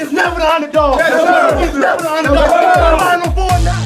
[0.00, 0.98] is never the underdog.
[0.98, 1.58] Yes, sir.
[1.58, 3.00] He's never the underdog.
[3.00, 3.84] Final four now.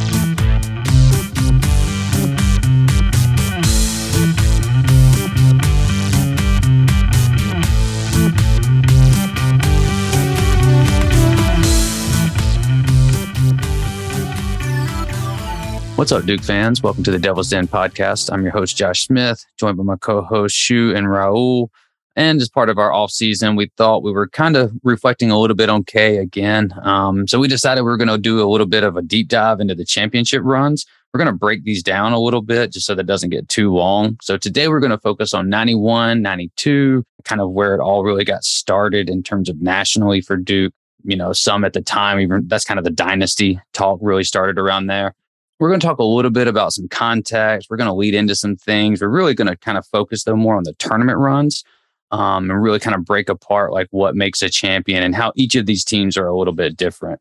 [15.97, 16.83] What's up, Duke fans?
[16.83, 18.31] Welcome to the Devil's Den podcast.
[18.33, 21.69] I'm your host, Josh Smith, joined by my co host, Shu and Raul.
[22.15, 25.39] And as part of our off season, we thought we were kind of reflecting a
[25.39, 26.73] little bit on K again.
[26.83, 29.29] Um, so we decided we were going to do a little bit of a deep
[29.29, 30.85] dive into the championship runs.
[31.13, 33.73] We're going to break these down a little bit just so that doesn't get too
[33.73, 34.19] long.
[34.23, 38.25] So today we're going to focus on 91, 92, kind of where it all really
[38.25, 40.73] got started in terms of nationally for Duke.
[41.05, 44.59] You know, some at the time, even that's kind of the dynasty talk really started
[44.59, 45.15] around there.
[45.59, 47.69] We're going to talk a little bit about some context.
[47.71, 49.01] We're going to lead into some things.
[49.01, 51.65] We're really going to kind of focus though more on the tournament runs
[52.13, 55.55] um, and really kind of break apart like what makes a champion and how each
[55.55, 57.21] of these teams are a little bit different.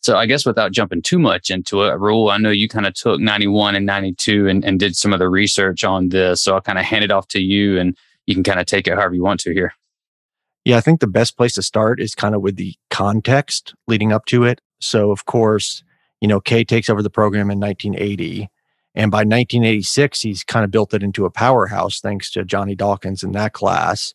[0.00, 2.94] So I guess without jumping too much into it, Raul, I know you kind of
[2.94, 6.42] took 91 and 92 and, and did some of the research on this.
[6.42, 8.88] So I'll kind of hand it off to you and you can kind of take
[8.88, 9.74] it however you want to here.
[10.64, 14.12] Yeah, I think the best place to start is kind of with the context leading
[14.12, 14.60] up to it.
[14.80, 15.84] So, of course,
[16.20, 18.48] you know, K takes over the program in 1980.
[18.94, 23.22] And by 1986, he's kind of built it into a powerhouse thanks to Johnny Dawkins
[23.22, 24.14] in that class,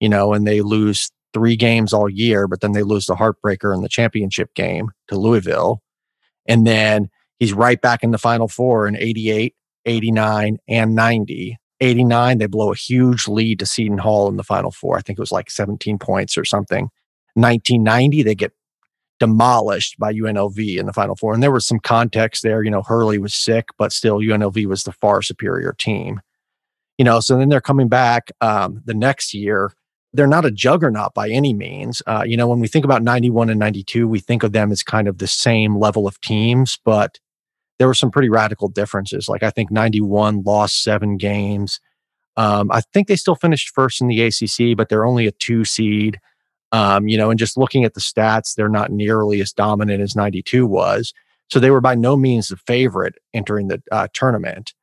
[0.00, 3.74] you know, and they lose three games all year, but then they lose the heartbreaker
[3.74, 5.82] in the championship game to Louisville.
[6.48, 11.58] And then he's right back in the final four in 88, 89, and 90.
[11.80, 14.96] 89, they blow a huge lead to Seton Hall in the final four.
[14.96, 16.88] I think it was like 17 points or something.
[17.34, 18.52] 1990, they get
[19.18, 21.34] demolished by UNLV in the Final Four.
[21.34, 22.62] And there was some context there.
[22.62, 26.20] You know, Hurley was sick, but still UNLV was the far superior team.
[26.98, 29.72] You know, so then they're coming back um, the next year.
[30.16, 32.02] They're not a juggernaut by any means.
[32.06, 34.82] Uh, you know, when we think about 91 and 92, we think of them as
[34.82, 37.18] kind of the same level of teams, but
[37.78, 39.28] there were some pretty radical differences.
[39.28, 41.80] Like I think 91 lost seven games.
[42.36, 45.64] Um, I think they still finished first in the ACC, but they're only a two
[45.64, 46.18] seed.
[46.72, 50.16] Um, you know, and just looking at the stats, they're not nearly as dominant as
[50.16, 51.14] 92 was.
[51.48, 54.74] So they were by no means the favorite entering the uh, tournament,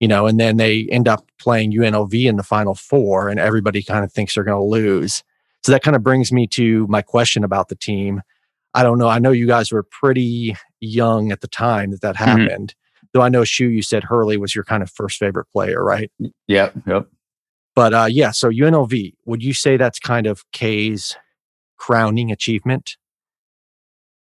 [0.00, 3.82] you know, and then they end up playing UNLV in the final four, and everybody
[3.82, 5.22] kind of thinks they're going to lose.
[5.62, 8.22] So that kind of brings me to my question about the team.
[8.74, 9.08] I don't know.
[9.08, 12.40] I know you guys were pretty young at the time that that mm-hmm.
[12.40, 12.74] happened.
[12.74, 13.06] Mm-hmm.
[13.12, 16.10] Though I know, Shu, you said Hurley was your kind of first favorite player, right?
[16.48, 16.74] Yep.
[16.86, 17.06] Yep.
[17.74, 21.16] But uh, yeah, so UNLV, would you say that's kind of K's
[21.76, 22.96] crowning achievement?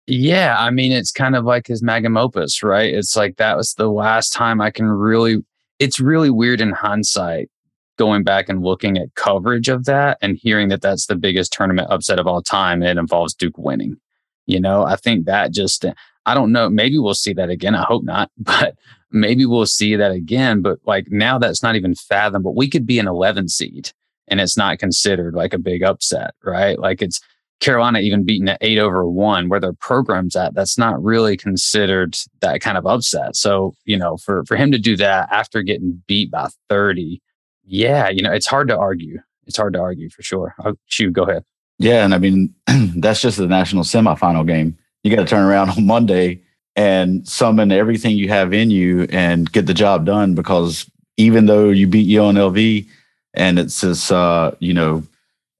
[0.07, 2.93] Yeah, I mean, it's kind of like his magnum opus, right?
[2.93, 5.43] It's like that was the last time I can really,
[5.79, 7.49] it's really weird in hindsight
[7.97, 11.89] going back and looking at coverage of that and hearing that that's the biggest tournament
[11.89, 13.97] upset of all time it involves Duke winning.
[14.45, 15.93] You know, I think that just, uh,
[16.25, 17.75] I don't know, maybe we'll see that again.
[17.75, 18.75] I hope not, but
[19.11, 20.61] maybe we'll see that again.
[20.61, 22.53] But like now that's not even fathomable.
[22.53, 23.91] We could be an 11 seed
[24.27, 26.77] and it's not considered like a big upset, right?
[26.77, 27.21] Like it's,
[27.59, 32.17] Carolina even beaten at eight over one, where their program's at, that's not really considered
[32.41, 33.35] that kind of upset.
[33.35, 37.21] So, you know, for, for him to do that after getting beat by 30,
[37.63, 39.19] yeah, you know, it's hard to argue.
[39.47, 40.53] It's hard to argue for sure.
[40.63, 41.43] Oh, shoot, go ahead.
[41.79, 42.03] Yeah.
[42.03, 42.53] And I mean,
[42.95, 44.77] that's just the national semifinal game.
[45.03, 46.41] You got to turn around on Monday
[46.75, 51.69] and summon everything you have in you and get the job done because even though
[51.69, 52.85] you beat UNLV
[53.33, 55.03] and it's this, uh, you know,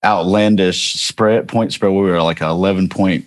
[0.06, 1.92] outlandish spread point spread.
[1.92, 3.26] We were like an 11 point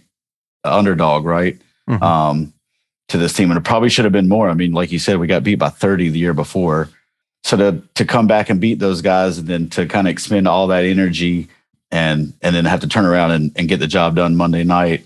[0.65, 1.59] underdog, right?
[1.89, 2.03] Mm-hmm.
[2.03, 2.53] Um,
[3.09, 3.51] to this team.
[3.51, 4.49] And it probably should have been more.
[4.49, 6.89] I mean, like you said, we got beat by 30 the year before.
[7.45, 10.47] So to to come back and beat those guys and then to kind of expend
[10.47, 11.49] all that energy
[11.91, 15.05] and and then have to turn around and, and get the job done Monday night,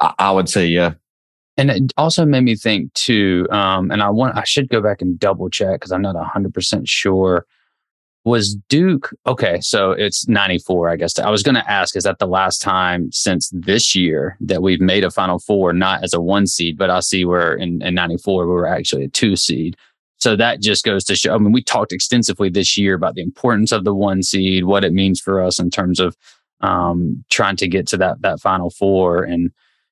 [0.00, 0.94] I, I would say yeah.
[1.56, 5.00] And it also made me think too, um, and I want I should go back
[5.00, 7.46] and double check because I'm not hundred percent sure
[8.24, 9.60] was Duke okay?
[9.60, 11.18] So it's 94, I guess.
[11.18, 14.80] I was going to ask, is that the last time since this year that we've
[14.80, 17.94] made a Final Four, not as a one seed, but I see where in, in
[17.94, 19.76] 94 we were actually a two seed.
[20.18, 21.34] So that just goes to show.
[21.34, 24.84] I mean, we talked extensively this year about the importance of the one seed, what
[24.84, 26.14] it means for us in terms of
[26.60, 29.50] um, trying to get to that that Final Four, and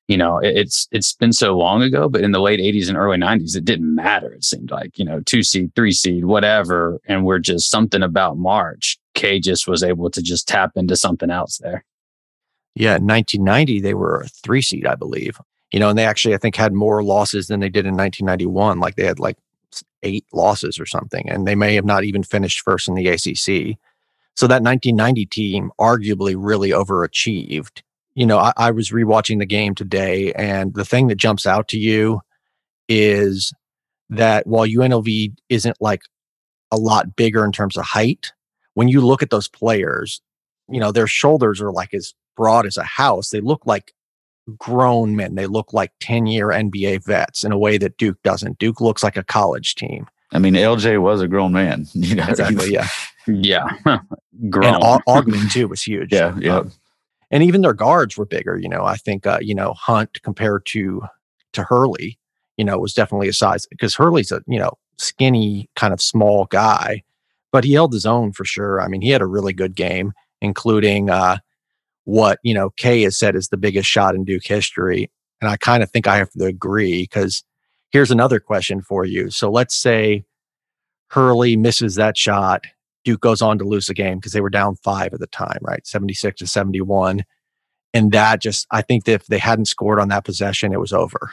[0.09, 3.19] you know, it's it's been so long ago, but in the late 80s and early
[3.19, 4.33] 90s, it didn't matter.
[4.33, 6.99] It seemed like, you know, two seed, three seed, whatever.
[7.05, 8.97] And we're just something about March.
[9.13, 11.85] K just was able to just tap into something else there.
[12.73, 15.39] Yeah, 1990, they were a three seed, I believe.
[15.71, 18.79] You know, and they actually, I think, had more losses than they did in 1991.
[18.79, 19.37] Like they had like
[20.01, 23.77] eight losses or something, and they may have not even finished first in the ACC.
[24.35, 27.83] So that 1990 team arguably really overachieved
[28.19, 31.69] you know, I, I was rewatching the game today, and the thing that jumps out
[31.69, 32.19] to you
[32.89, 33.53] is
[34.09, 36.01] that while UNLV isn't like
[36.69, 38.33] a lot bigger in terms of height,
[38.73, 40.21] when you look at those players,
[40.67, 43.29] you know, their shoulders are like as broad as a house.
[43.29, 43.93] They look like
[44.57, 45.35] grown men.
[45.35, 48.59] They look like 10 year NBA vets in a way that Duke doesn't.
[48.59, 50.07] Duke looks like a college team.
[50.33, 51.85] I mean, LJ was a grown man.
[51.93, 52.73] You know, Exactly.
[52.73, 52.89] Yeah.
[53.27, 53.65] Yeah.
[54.41, 54.75] And Grown.
[54.75, 56.11] Au- Augmon, too, was huge.
[56.13, 56.57] yeah, yeah.
[56.59, 56.71] Um,
[57.31, 58.57] and even their guards were bigger.
[58.57, 61.01] You know, I think, uh, you know, Hunt compared to,
[61.53, 62.17] to Hurley,
[62.57, 66.45] you know, was definitely a size because Hurley's a, you know, skinny kind of small
[66.45, 67.03] guy,
[67.51, 68.81] but he held his own for sure.
[68.81, 71.37] I mean, he had a really good game, including, uh,
[72.05, 75.11] what, you know, K has said is the biggest shot in Duke history.
[75.41, 77.43] And I kind of think I have to agree because
[77.91, 79.29] here's another question for you.
[79.29, 80.25] So let's say
[81.09, 82.65] Hurley misses that shot.
[83.03, 85.59] Duke goes on to lose the game because they were down five at the time,
[85.61, 85.85] right?
[85.87, 87.23] 76 to 71.
[87.93, 90.93] And that just, I think that if they hadn't scored on that possession, it was
[90.93, 91.31] over.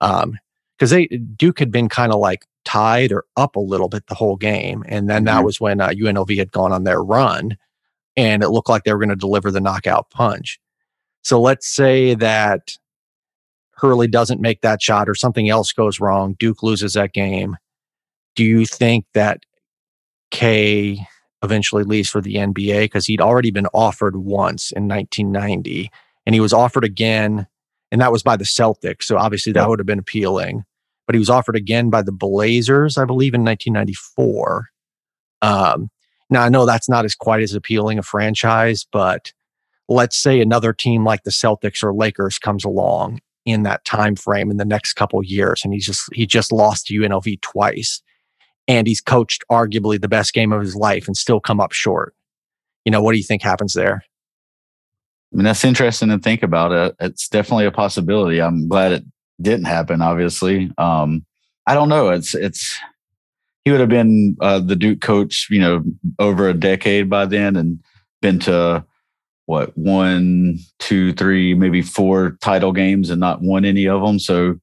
[0.00, 0.38] Um,
[0.78, 4.14] because they Duke had been kind of like tied or up a little bit the
[4.14, 4.82] whole game.
[4.88, 5.44] And then that Mhm.
[5.44, 7.56] was when uh, UNLV had gone on their run
[8.16, 10.58] and it looked like they were going to deliver the knockout punch.
[11.22, 12.76] So let's say that
[13.76, 16.34] Hurley doesn't make that shot or something else goes wrong.
[16.38, 17.56] Duke loses that game.
[18.34, 19.44] Do you think that
[20.32, 21.06] K
[21.42, 22.82] eventually leaves for the NBA?
[22.82, 25.88] Because he'd already been offered once in 1990
[26.26, 27.46] and he was offered again,
[27.90, 29.04] and that was by the Celtics.
[29.04, 30.64] So obviously that would have been appealing.
[31.06, 34.68] But he was offered again by the Blazers, I believe, in 1994.
[35.42, 35.90] Um,
[36.30, 39.32] now I know that's not as quite as appealing a franchise, but
[39.88, 44.50] let's say another team like the Celtics or Lakers comes along in that time frame
[44.50, 48.00] in the next couple of years, and he's just he just lost to UNLV twice,
[48.68, 52.14] and he's coached arguably the best game of his life and still come up short.
[52.84, 54.04] You know, what do you think happens there?
[55.32, 56.72] I mean, that's interesting to think about.
[56.72, 56.96] It.
[57.00, 58.40] It's definitely a possibility.
[58.40, 59.04] I'm glad it
[59.40, 60.02] didn't happen.
[60.02, 61.24] Obviously, um,
[61.66, 62.10] I don't know.
[62.10, 62.78] It's it's
[63.64, 65.84] he would have been uh, the Duke coach, you know,
[66.18, 67.80] over a decade by then, and
[68.20, 68.84] been to
[69.46, 74.18] what one, two, three, maybe four title games, and not won any of them.
[74.18, 74.60] So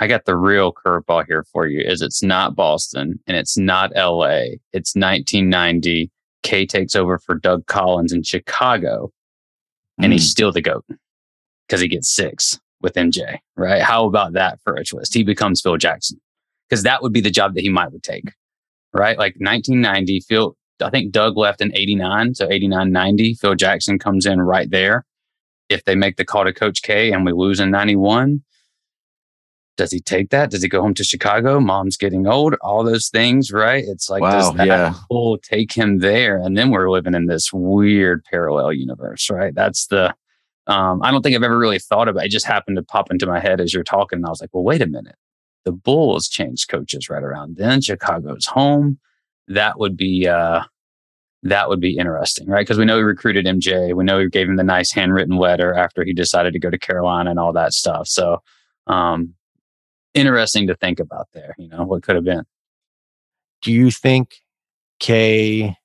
[0.00, 3.94] I got the real curveball here for you is it's not Boston and it's not
[3.94, 4.56] LA.
[4.72, 6.10] It's 1990.
[6.42, 9.12] K takes over for Doug Collins in Chicago
[10.02, 10.30] and he's hmm.
[10.30, 10.86] still the GOAT
[11.68, 13.82] because he gets six with MJ, right?
[13.82, 15.12] How about that for a twist?
[15.12, 16.18] He becomes Phil Jackson
[16.66, 18.32] because that would be the job that he might would take,
[18.94, 19.18] right?
[19.18, 22.36] Like 1990, Phil, I think Doug left in 89.
[22.36, 25.04] So 89, 90, Phil Jackson comes in right there.
[25.68, 28.42] If they make the call to Coach K and we lose in 91,
[29.76, 30.50] does he take that?
[30.50, 31.58] Does he go home to Chicago?
[31.60, 33.84] Mom's getting old, all those things, right?
[33.86, 34.94] It's like, Wow, does that yeah.
[35.10, 36.38] pull take him there?
[36.38, 39.54] And then we're living in this weird parallel universe, right?
[39.54, 40.14] That's the,
[40.66, 42.26] um, I don't think I've ever really thought about it.
[42.26, 44.18] It just happened to pop into my head as you're talking.
[44.18, 45.16] And I was like, well, wait a minute.
[45.64, 47.80] The Bulls changed coaches right around then.
[47.80, 48.98] Chicago's home.
[49.48, 50.62] That would be, uh,
[51.42, 52.60] that would be interesting, right?
[52.60, 53.94] Because we know he recruited MJ.
[53.94, 56.78] We know he gave him the nice handwritten letter after he decided to go to
[56.78, 58.06] Carolina and all that stuff.
[58.08, 58.42] So,
[58.86, 59.34] um,
[60.14, 61.54] interesting to think about there.
[61.58, 62.44] You know what could have been.
[63.62, 64.36] Do you think
[64.98, 65.76] K?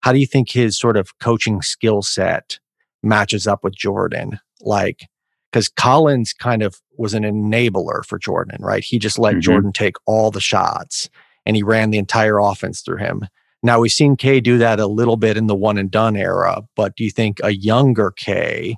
[0.00, 2.58] How do you think his sort of coaching skill set
[3.02, 4.38] matches up with Jordan?
[4.60, 5.06] Like,
[5.50, 8.84] because Collins kind of was an enabler for Jordan, right?
[8.84, 9.40] He just let Mhm.
[9.40, 11.08] Jordan take all the shots
[11.44, 13.26] and he ran the entire offense through him.
[13.62, 16.62] Now we've seen K do that a little bit in the one and done era,
[16.76, 18.76] but do you think a younger K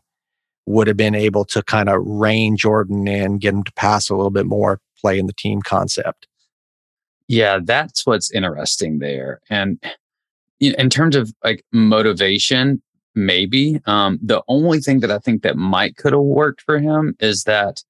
[0.69, 4.15] would have been able to kind of rein Jordan in, get him to pass a
[4.15, 6.27] little bit more, play in the team concept?
[7.27, 9.41] Yeah, that's what's interesting there.
[9.51, 9.83] And
[10.61, 12.83] in terms of like motivation,
[13.15, 17.17] maybe um, the only thing that I think that might could have worked for him
[17.21, 17.83] is that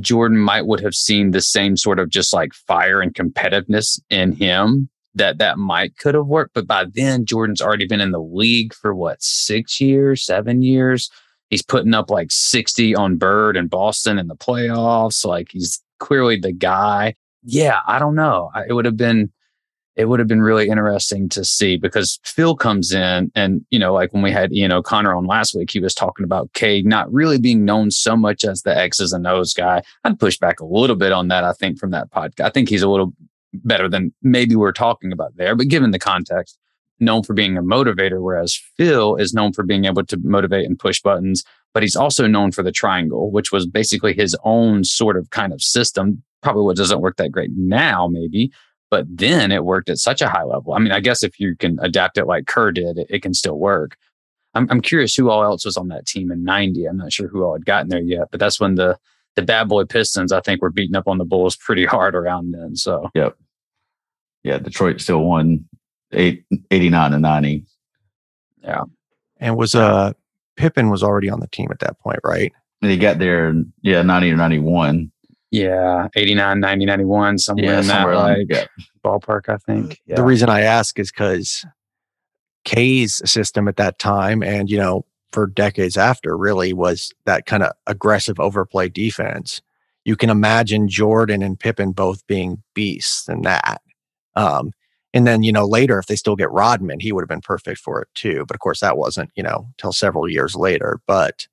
[0.00, 4.32] Jordan might would have seen the same sort of just like fire and competitiveness in
[4.32, 6.54] him that that might could have worked.
[6.54, 11.10] But by then, Jordan's already been in the league for what six years, seven years.
[11.52, 15.22] He's putting up like 60 on Bird and Boston in the playoffs.
[15.22, 17.14] Like he's clearly the guy.
[17.44, 18.50] Yeah, I don't know.
[18.54, 19.30] I, it would have been
[19.94, 23.92] it would have been really interesting to see because Phil comes in and, you know,
[23.92, 27.12] like when we had Ian O'Connor on last week, he was talking about K not
[27.12, 29.82] really being known so much as the X's and O's guy.
[30.04, 32.40] I'd push back a little bit on that, I think, from that podcast.
[32.40, 33.12] I think he's a little
[33.52, 36.58] better than maybe we're talking about there, but given the context,
[37.00, 40.78] known for being a motivator, whereas Phil is known for being able to motivate and
[40.78, 41.44] push buttons,
[41.74, 45.52] but he's also known for the triangle, which was basically his own sort of kind
[45.52, 46.22] of system.
[46.42, 48.52] Probably what doesn't work that great now, maybe,
[48.90, 50.74] but then it worked at such a high level.
[50.74, 53.34] I mean, I guess if you can adapt it like Kerr did, it, it can
[53.34, 53.96] still work.
[54.54, 56.84] I'm, I'm curious who all else was on that team in 90.
[56.84, 58.98] I'm not sure who all had gotten there yet, but that's when the,
[59.34, 62.52] the bad boy Pistons, I think, were beating up on the Bulls pretty hard around
[62.52, 62.76] then.
[62.76, 63.36] So, yep.
[64.44, 64.58] Yeah.
[64.58, 65.66] Detroit still won
[66.12, 67.64] eight, 89 and 90.
[68.62, 68.82] Yeah.
[69.38, 70.12] And was uh
[70.56, 72.52] Pippen was already on the team at that point, right?
[72.82, 75.10] And he got there, yeah, 90 or 91.
[75.50, 78.64] Yeah, 89, 90, 91, somewhere Yeah, in that somewhere like around- yeah.
[79.04, 80.00] ballpark, I think.
[80.06, 80.16] Yeah.
[80.16, 81.64] The reason I ask is because
[82.64, 87.62] K's system at that time, and you know, for decades after, really was that kind
[87.62, 89.60] of aggressive overplay defense.
[90.04, 93.80] You can imagine Jordan and Pippen both being beasts in that.
[94.36, 94.72] Um,
[95.14, 97.80] and then, you know, later, if they still get Rodman, he would have been perfect
[97.80, 98.44] for it too.
[98.46, 101.00] But of course, that wasn't, you know, till several years later.
[101.06, 101.46] But,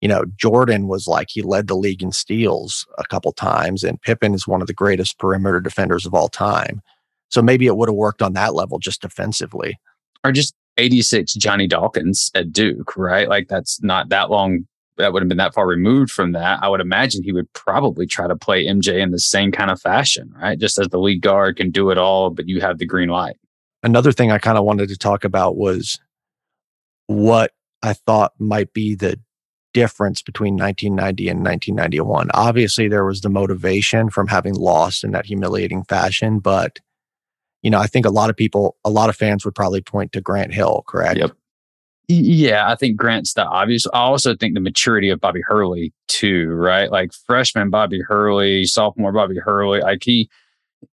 [0.00, 4.00] you know, Jordan was like, he led the league in steals a couple times, and
[4.00, 6.82] Pippen is one of the greatest perimeter defenders of all time.
[7.30, 9.78] So maybe it would have worked on that level just defensively.
[10.24, 13.28] or just 86 Johnny Dawkins at Duke, right?
[13.28, 14.67] Like that's not that long.
[14.98, 16.58] That would have been that far removed from that.
[16.62, 19.80] I would imagine he would probably try to play MJ in the same kind of
[19.80, 20.58] fashion, right?
[20.58, 23.36] Just as the lead guard can do it all, but you have the green light.
[23.82, 26.00] Another thing I kind of wanted to talk about was
[27.06, 27.52] what
[27.82, 29.20] I thought might be the
[29.72, 32.30] difference between 1990 and 1991.
[32.34, 36.80] Obviously, there was the motivation from having lost in that humiliating fashion, but
[37.62, 40.12] you know, I think a lot of people, a lot of fans would probably point
[40.12, 41.18] to Grant Hill, correct?
[41.18, 41.32] Yep.
[42.08, 43.86] Yeah, I think Grant's the obvious.
[43.92, 46.90] I also think the maturity of Bobby Hurley too, right?
[46.90, 50.30] Like freshman Bobby Hurley, sophomore Bobby Hurley, like he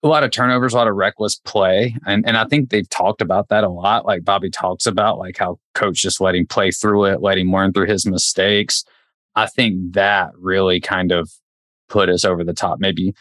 [0.02, 1.96] a lot of turnovers, a lot of reckless play.
[2.06, 4.06] And and I think they've talked about that a lot.
[4.06, 7.52] Like Bobby talks about like how coach just let him play through it, let him
[7.52, 8.84] learn through his mistakes.
[9.36, 11.30] I think that really kind of
[11.88, 12.80] put us over the top.
[12.80, 13.14] Maybe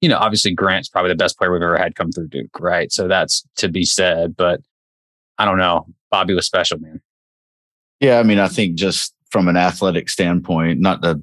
[0.00, 2.90] you know, obviously Grant's probably the best player we've ever had come through Duke, right?
[2.90, 4.60] So that's to be said, but
[5.38, 5.86] I don't know.
[6.10, 7.00] Bobby was special, man.
[8.02, 11.22] Yeah, I mean, I think just from an athletic standpoint, not to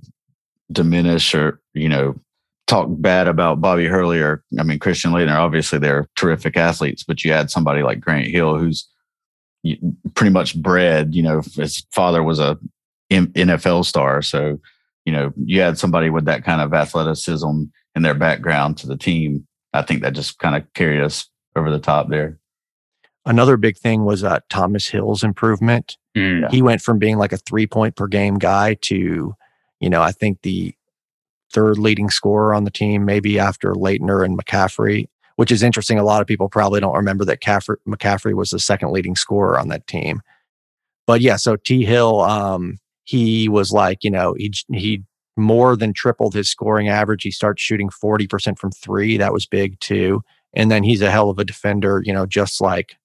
[0.72, 2.18] diminish or you know
[2.68, 5.36] talk bad about Bobby Hurley or I mean Christian Laettner.
[5.36, 8.88] Obviously, they're terrific athletes, but you had somebody like Grant Hill, who's
[10.16, 11.14] pretty much bred.
[11.14, 12.58] You know, his father was a
[13.12, 14.58] NFL star, so
[15.04, 18.98] you know you had somebody with that kind of athleticism in their background to the
[18.98, 19.46] team.
[19.74, 22.40] I think that just kind of carried us over the top there.
[23.30, 25.98] Another big thing was uh, Thomas Hill's improvement.
[26.18, 26.50] Mm.
[26.50, 29.36] He went from being like a three point per game guy to,
[29.80, 30.74] you know, I think the
[31.54, 36.00] third leading scorer on the team, maybe after Laettner and McCaffrey, which is interesting.
[36.00, 39.60] A lot of people probably don't remember that Caffrey, McCaffrey was the second leading scorer
[39.60, 40.22] on that team.
[41.06, 45.04] But yeah, so T Hill, um, he was like, you know, he, he
[45.38, 47.22] more than tripled his scoring average.
[47.22, 49.18] He starts shooting 40% from three.
[49.18, 50.24] That was big too.
[50.56, 52.96] And then he's a hell of a defender, you know, just like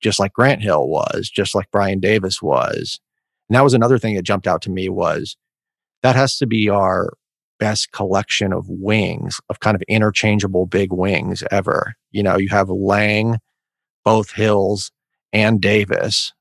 [0.00, 3.00] just like Grant Hill was, just like Brian Davis was.
[3.48, 5.36] And that was another thing that jumped out to me was
[6.02, 7.12] that has to be our
[7.58, 11.94] best collection of wings, of kind of interchangeable big wings ever.
[12.10, 13.38] You know, you have Lang,
[14.04, 14.90] both Hills
[15.32, 16.32] and Davis.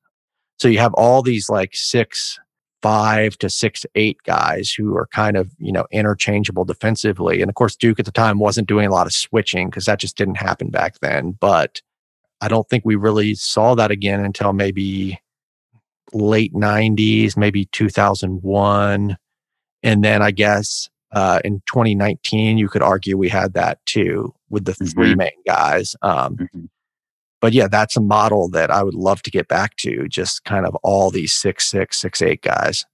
[0.59, 2.39] So you have all these like six,
[2.81, 7.41] five to six, eight guys who are kind of, you know, interchangeable defensively.
[7.41, 9.99] And of course, Duke at the time wasn't doing a lot of switching because that
[9.99, 11.31] just didn't happen back then.
[11.31, 11.81] But
[12.45, 15.19] I don't think we really saw that again until maybe
[16.13, 19.17] late 90s, maybe 2001.
[19.81, 24.65] And then I guess uh, in 2019, you could argue we had that too with
[24.65, 25.17] the three Mhm.
[25.17, 25.95] main guys.
[26.03, 26.67] Um, Mhm.
[27.41, 30.07] but yeah, that's a model that I would love to get back to.
[30.07, 32.85] Just kind of all these six, six, six, eight guys.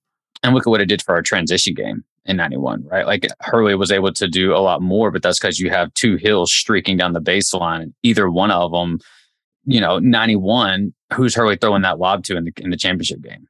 [0.44, 3.06] And look at what it did for our transition game in 91, right?
[3.06, 6.16] Like Hurley was able to do a lot more, but that's because you have two
[6.16, 7.92] hills streaking down the baseline.
[8.04, 9.00] Either one of them,
[9.66, 13.48] you know, 91, who's Hurley throwing that lob to in the, in the championship game?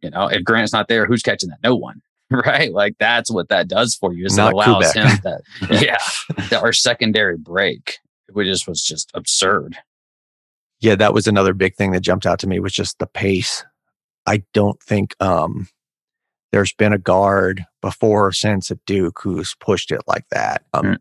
[0.00, 1.62] You know, if Grant's not there, who's catching that?
[1.62, 2.72] No one, right?
[2.72, 4.94] Like that's what that does for you is Not it allows Kubek.
[4.94, 5.42] him that,
[5.82, 7.98] yeah, that our secondary break,
[8.32, 9.76] which just was just absurd.
[10.80, 13.64] Yeah, that was another big thing that jumped out to me was just the pace.
[14.26, 15.68] I don't think um,
[16.50, 20.64] there's been a guard before or since at Duke who's pushed it like that.
[20.72, 20.98] Um,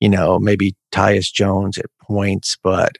[0.00, 2.96] you know, maybe Tyus Jones at points, but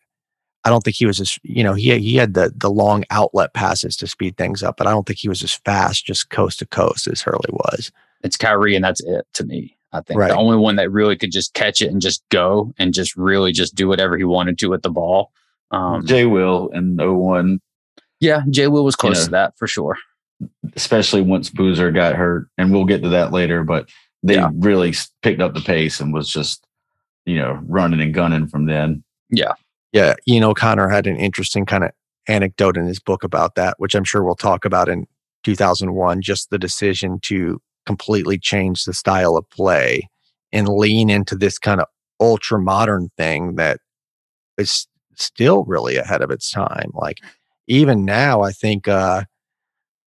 [0.64, 3.52] I don't think he was as you know he he had the the long outlet
[3.54, 6.58] passes to speed things up, but I don't think he was as fast just coast
[6.60, 7.90] to coast as Hurley was.
[8.22, 9.76] It's Kyrie, and that's it to me.
[9.92, 10.28] I think Right.
[10.28, 13.52] the only one that really could just catch it and just go and just really
[13.52, 15.32] just do whatever he wanted to with the ball.
[15.70, 17.60] Um, Jay Will in 01
[18.20, 19.24] yeah, Jay Will was close know.
[19.24, 19.96] to that for sure.
[20.76, 23.64] especially once Boozer got hurt, and we'll get to that later.
[23.64, 23.88] But
[24.22, 24.50] they Yeah.
[24.54, 26.64] really picked up the pace and was just,
[27.26, 29.02] you know, running and gunning from then.
[29.30, 29.52] Yeah,
[29.94, 31.90] Ian O'Connor had an interesting kind of
[32.28, 35.06] anecdote in his book about that, which I'm sure we'll talk about in
[35.44, 36.22] 2001.
[36.22, 40.08] Just the decision to completely change the style of play
[40.52, 41.86] and lean into this kind of
[42.20, 43.80] ultra modern thing that
[44.58, 46.90] is still really ahead of its time.
[46.94, 47.18] Like
[47.66, 49.24] even now, I think uh,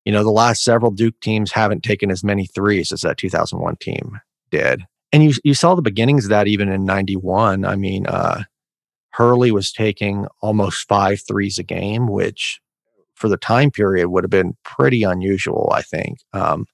[0.05, 3.75] you know the last several Duke teams haven't taken as many threes as that 2001
[3.77, 4.19] team
[4.51, 7.65] did, and you you saw the beginnings of that even in '91.
[7.65, 8.43] I mean, uh,
[9.15, 12.59] Hurley was taking almost five threes a game, which
[13.15, 15.71] for the time period would have been pretty unusual.
[15.73, 16.19] I think.
[16.33, 16.65] Um,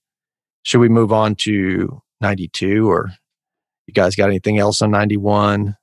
[0.64, 3.12] should we move on to 92 or
[3.88, 5.76] you guys got anything else on 91?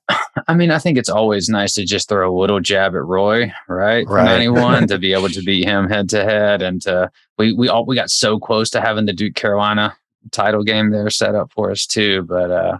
[0.47, 3.51] I mean, I think it's always nice to just throw a little jab at Roy,
[3.67, 4.07] right?
[4.07, 4.25] Right.
[4.25, 6.61] 91 to be able to beat him head to head.
[6.61, 9.95] And to, we, we all, we got so close to having the Duke Carolina
[10.31, 12.23] title game there set up for us too.
[12.23, 12.77] But, uh,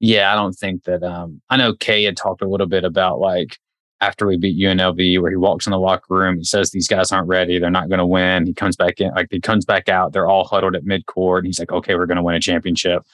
[0.00, 3.18] yeah, I don't think that, um, I know K had talked a little bit about
[3.18, 3.58] like
[4.00, 7.12] after we beat UNLV where he walks in the locker room, he says, these guys
[7.12, 7.58] aren't ready.
[7.58, 8.46] They're not going to win.
[8.46, 10.12] He comes back in, like he comes back out.
[10.12, 11.38] They're all huddled at midcourt.
[11.38, 13.06] And he's like, okay, we're going to win a championship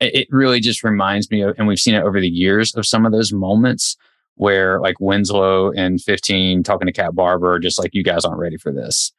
[0.00, 2.86] it it really just reminds me of, and we've seen it over the years of
[2.86, 3.96] some of those moments
[4.34, 8.56] where like Winslow and 15 talking to Cat Barber, just like you guys aren't ready
[8.56, 9.12] for this.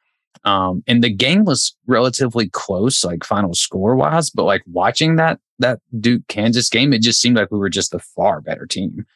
[0.44, 5.38] Um, and the game was relatively close, like final score wise, but like watching that
[5.58, 9.06] that Duke Kansas game, it just seemed like we were just a far better team,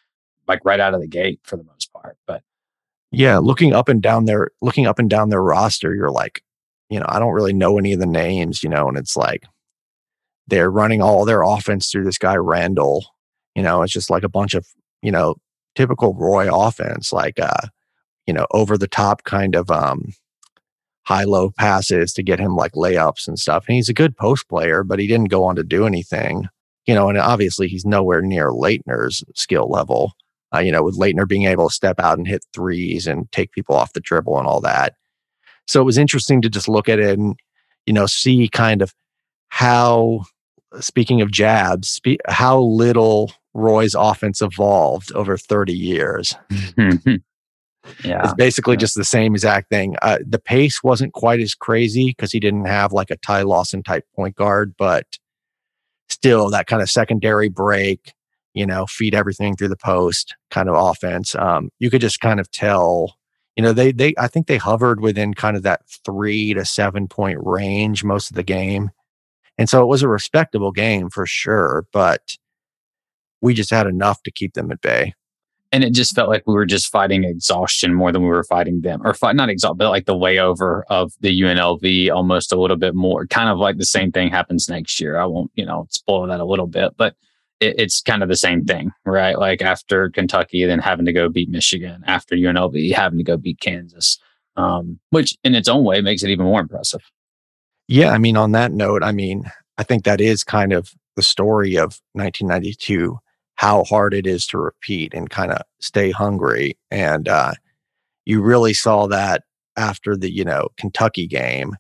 [0.47, 2.17] like right out of the gate for the most part.
[2.27, 2.43] But
[3.11, 6.43] Yeah, looking up and down their looking up and down their roster, you're like,
[6.89, 9.45] you know, I don't really know any of the names, you know, and it's like
[10.47, 13.05] they're running all their offense through this guy Randall.
[13.57, 14.67] You know, it's just like a bunch of,
[15.03, 15.37] you know,
[15.75, 17.69] typical Roy offense, like uh,
[18.27, 20.13] you know, over the top kind of um
[21.07, 23.65] high low passes to get him like layups and stuff.
[23.67, 26.49] And he's a good post player, but he didn't go on to do anything.
[26.87, 30.13] You know, and obviously he's nowhere near Laettner's skill level
[30.55, 33.53] uh, you know, with Laettner being able to step out and hit threes and take
[33.53, 34.95] people off the dribble and all that.
[35.67, 37.37] So it was interesting to just look at it and,
[37.87, 38.95] you know, see kind of
[39.49, 40.23] how,
[40.81, 46.35] speaking of jabs, spe- how little Roy's offense evolved over 30 years.
[48.05, 48.81] yeah, It's basically yeah.
[48.81, 49.97] just the same exact thing.
[50.03, 53.83] Uh, the pace wasn't quite as crazy because he didn't have like a Ty Lawson
[53.83, 55.19] type point guard, but
[56.09, 58.15] still that kind of secondary break,
[58.55, 61.35] you know, feed everything through the post kind of offense.
[61.35, 63.17] Um, you could just kind of tell,
[63.57, 67.09] you know, they they I think they hovered within kind of that three to seven
[67.09, 68.91] point range most of the game,
[69.59, 71.87] and so it was a respectable game for sure.
[71.93, 72.37] But
[73.41, 75.15] we just had enough to keep them at bay.
[75.73, 78.81] And it just felt like we were just fighting exhaustion more than we were fighting
[78.81, 82.61] them, or fight not exhaust, but like the way over of the UNLV almost a
[82.61, 83.27] little bit more.
[83.27, 85.19] Kind of like the same thing happens next year.
[85.19, 87.15] I won't, you know, spoil that a little bit, but
[87.61, 89.39] it, it's kind of the same thing, right?
[89.39, 93.61] Like after Kentucky, then having to go beat Michigan, after UNLV, having to go beat
[93.61, 94.19] Kansas,
[94.57, 97.03] um, which in its own way makes it even more impressive.
[97.89, 101.23] Yeah, I mean, on that note, I mean, I think that is kind of the
[101.23, 103.19] story of 1992,
[103.57, 106.77] how hard it is to repeat and kind of stay hungry.
[106.91, 107.55] And uh,
[108.25, 109.43] you really saw that
[109.77, 111.75] after the, you know, Kentucky game.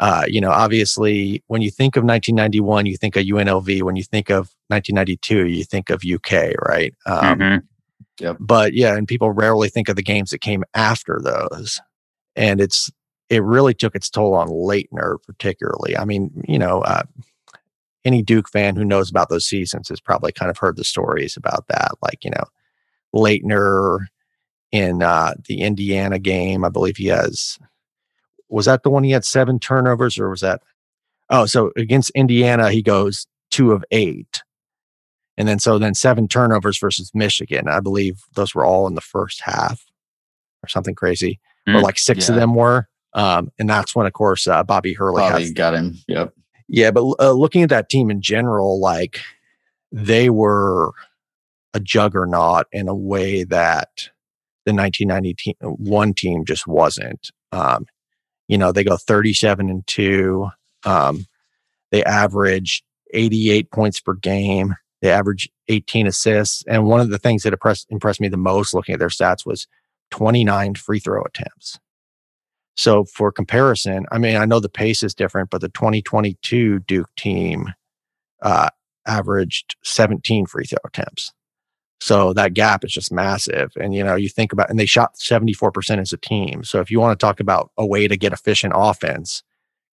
[0.00, 3.82] Uh, you know, obviously, when you think of 1991, you think of UNLV.
[3.82, 6.94] When you think of 1992, you think of UK, right?
[7.06, 7.62] Um, Mhm.
[8.40, 11.80] but yeah, and people rarely think of the games that came after those.
[12.34, 12.90] And it's
[13.28, 15.96] it really took its toll on Laettner, particularly.
[15.96, 17.04] I mean, you know, uh,
[18.04, 21.36] any Duke fan who knows about those seasons has probably kind of heard the stories
[21.36, 21.92] about that.
[22.02, 22.44] Like, you know,
[23.14, 24.06] Laettner
[24.70, 27.58] in uh, the Indiana game, I believe he has.
[28.48, 30.62] Was that the one he had seven turnovers, or was that?
[31.30, 34.42] Oh, so against Indiana, he goes two of eight.
[35.38, 37.66] And then so then seven turnovers versus Michigan.
[37.68, 39.86] I believe those were all in the first half
[40.62, 41.40] or something crazy.
[41.66, 42.88] Or Mm, like six of them were.
[43.14, 45.52] Um, and that's when, of course, uh, Bobby Hurley Bobby has.
[45.52, 45.96] got him.
[46.08, 46.34] Yep.
[46.72, 49.20] Yeah, but uh, looking at that team in general, like
[49.92, 50.92] they were
[51.74, 54.08] a juggernaut in a way that
[54.64, 57.30] the 1991 team just wasn't.
[57.52, 57.84] Um,
[58.48, 60.48] you know, they go 37 and two.
[60.84, 61.26] Um,
[61.90, 62.82] they average
[63.12, 64.74] 88 points per game.
[65.02, 66.64] They average 18 assists.
[66.66, 69.44] And one of the things that impressed, impressed me the most looking at their stats
[69.44, 69.66] was
[70.10, 71.78] 29 free throw attempts.
[72.76, 77.10] So for comparison, I mean, I know the pace is different, but the 2022 Duke
[77.16, 77.72] team
[78.40, 78.70] uh,
[79.06, 81.32] averaged 17 free throw attempts.
[82.00, 83.70] So that gap is just massive.
[83.76, 86.64] And, you know, you think about, and they shot 74% as a team.
[86.64, 89.44] So if you want to talk about a way to get efficient offense,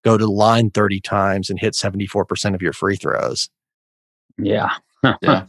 [0.03, 3.49] go to the line 30 times and hit 74% of your free throws.
[4.37, 4.69] Yeah.
[5.21, 5.45] Yeah.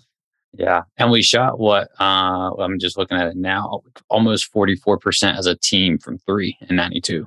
[0.53, 0.83] Yeah.
[0.97, 5.57] And we shot what uh I'm just looking at it now, almost 44% as a
[5.57, 7.27] team from three in 92.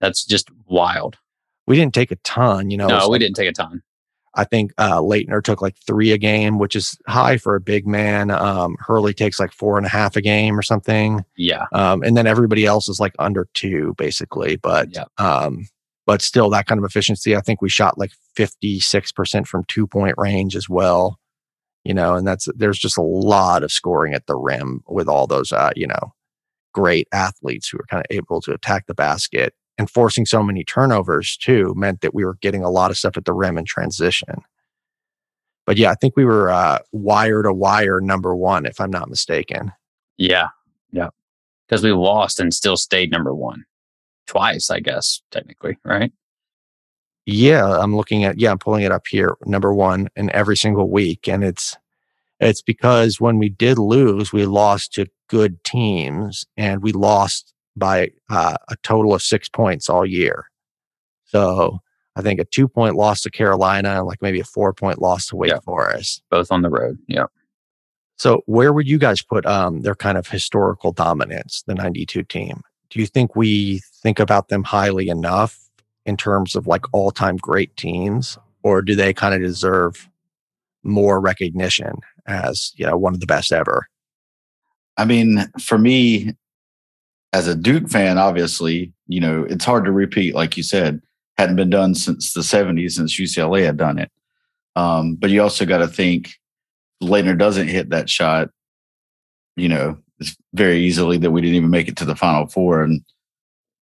[0.00, 1.16] That's just wild.
[1.66, 2.86] We didn't take a ton, you know.
[2.86, 3.82] No, we like- didn't take a ton.
[4.34, 7.88] I think uh, Laettner took like three a game, which is high for a big
[7.88, 8.30] man.
[8.30, 11.24] Um, Hurley takes like four and a half a game or something.
[11.36, 11.64] Yeah.
[11.72, 14.54] Um, and then everybody else is like under two, basically.
[14.56, 15.04] But yeah.
[15.16, 15.66] um,
[16.06, 17.34] but still, that kind of efficiency.
[17.34, 21.18] I think we shot like fifty six percent from two point range as well.
[21.88, 25.26] You know, and that's there's just a lot of scoring at the rim with all
[25.26, 26.12] those uh, you know
[26.74, 30.64] great athletes who are kind of able to attack the basket and forcing so many
[30.64, 33.64] turnovers too meant that we were getting a lot of stuff at the rim in
[33.64, 34.42] transition.
[35.64, 39.08] But yeah, I think we were uh, wire to wire number one, if I'm not
[39.08, 39.72] mistaken.
[40.16, 40.48] Yeah.
[40.92, 41.08] Yeah.
[41.66, 43.64] Because we lost and still stayed number one
[44.26, 46.12] twice, I guess, technically, right?
[47.30, 50.88] Yeah, I'm looking at yeah, I'm pulling it up here, number one in every single
[50.88, 51.76] week, and it's
[52.40, 58.12] it's because when we did lose, we lost to good teams, and we lost by
[58.30, 60.46] uh, a total of six points all year.
[61.26, 61.80] So
[62.16, 65.26] I think a two point loss to Carolina and like maybe a four point loss
[65.26, 65.60] to Wake Yeah.
[65.60, 66.22] Forest.
[66.30, 66.96] Both on the road.
[67.08, 67.26] Yeah.
[68.16, 72.62] So where would you guys put um, their kind of historical dominance, the 92 team?
[72.88, 75.67] Do you think we think about them highly enough
[76.08, 80.08] in terms of like all-time great teams or do they kind of deserve
[80.82, 83.86] more recognition as, you know, one of the best ever?
[84.96, 86.32] I mean, for me,
[87.34, 91.02] as a Duke fan, obviously, you know, it's hard to repeat, like you said,
[91.36, 94.10] hadn't been done since the 70s, since UCLA had done it.
[94.76, 96.30] Um, but you also got to think
[97.02, 98.48] Laettner doesn't hit that shot,
[99.56, 102.82] you know, it's very easily that we didn't even make it to the final four
[102.82, 103.02] and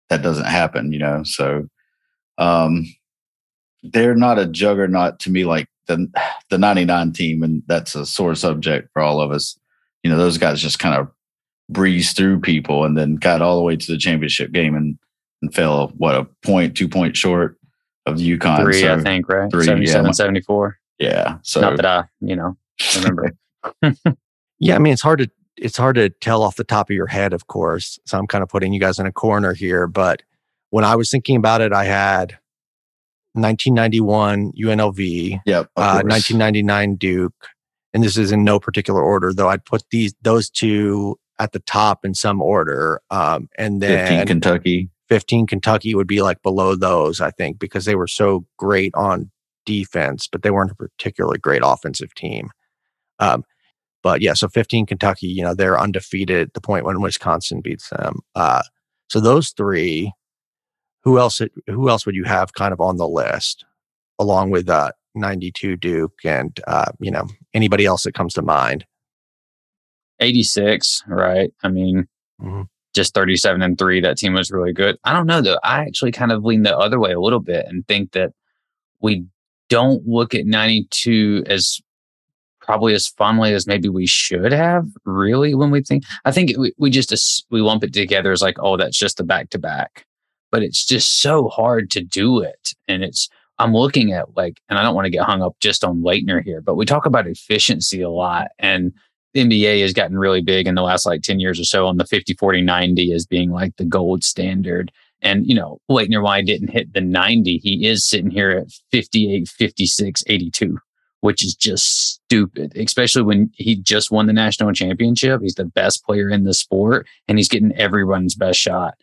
[0.09, 1.21] that doesn't happen, you know.
[1.23, 1.67] So
[2.37, 2.85] um
[3.83, 6.11] they're not a juggernaut to me like the
[6.49, 9.57] the 99 team, and that's a sore subject for all of us.
[10.03, 11.07] You know, those guys just kind of
[11.69, 14.97] breezed through people and then got all the way to the championship game and,
[15.41, 17.57] and fell what a point, two point short
[18.05, 18.61] of the UConn.
[18.63, 19.49] Three, So, I think, right?
[19.49, 20.11] three, yeah.
[20.11, 20.77] 74.
[20.99, 21.37] Yeah.
[21.41, 22.57] So Not that I, you know,
[22.95, 23.31] remember.
[24.59, 27.07] Yeah, I mean it's hard to it's hard to tell off the top of your
[27.07, 27.99] head, of course.
[28.05, 30.21] So I'm kind of putting you guys in a corner here, but
[30.75, 32.37] when I was thinking about it, I had
[33.31, 35.69] 1991 UNLV, yep.
[35.77, 37.47] uh, 1999 Duke,
[37.93, 39.47] and this is in no particular order, though.
[39.47, 44.27] I'd put these those two at the top in some order, um, and 15 then
[44.27, 44.89] Kentucky.
[45.07, 49.31] 15 Kentucky would be like below those, I think, because they were so great on
[49.65, 52.49] defense, but they weren't a particularly great offensive team.
[53.19, 53.45] Um,
[54.03, 57.91] but yeah, so 15 Kentucky, you know, they're undefeated at the point when Wisconsin beats
[57.91, 58.19] them.
[58.35, 58.63] Uh,
[59.07, 60.11] so those three,
[61.05, 61.39] who else?
[61.67, 63.63] Who else would you have kind of on the list,
[64.19, 68.85] along with uh, 92 Duke and uh, you know anybody else that comes to mind?
[70.19, 71.53] 86, right?
[71.63, 72.07] I mean,
[72.41, 72.67] Mhm.
[72.93, 73.99] just 37 and three.
[74.01, 74.97] That team was really good.
[75.03, 75.59] I don't know though.
[75.63, 78.31] I actually kind of lean the other way a little bit and think that
[79.01, 79.25] we
[79.69, 81.79] don't look at 92 as
[82.61, 86.73] probably as fondly as maybe we should have really when we think i think we,
[86.79, 90.05] we just we lump it together as like oh that's just a back to back
[90.55, 93.27] but it's just so hard to do it and it's
[93.59, 96.41] i'm looking at like and i don't want to get hung up just on laettner
[96.41, 98.93] here but we talk about efficiency a lot and
[99.33, 101.97] the nba has gotten really big in the last like 10 years or so on
[101.97, 106.43] the 50 40 90 as being like the gold standard and, you know, Laettner, why
[106.43, 110.77] didn't hit the 90, he is sitting here at 58, 56, 82,
[111.21, 115.41] which is just stupid, especially when he just won the national championship.
[115.41, 118.93] He's the best player in the sport and he's getting everyone's best shot.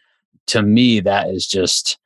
[0.49, 1.99] To me, that is just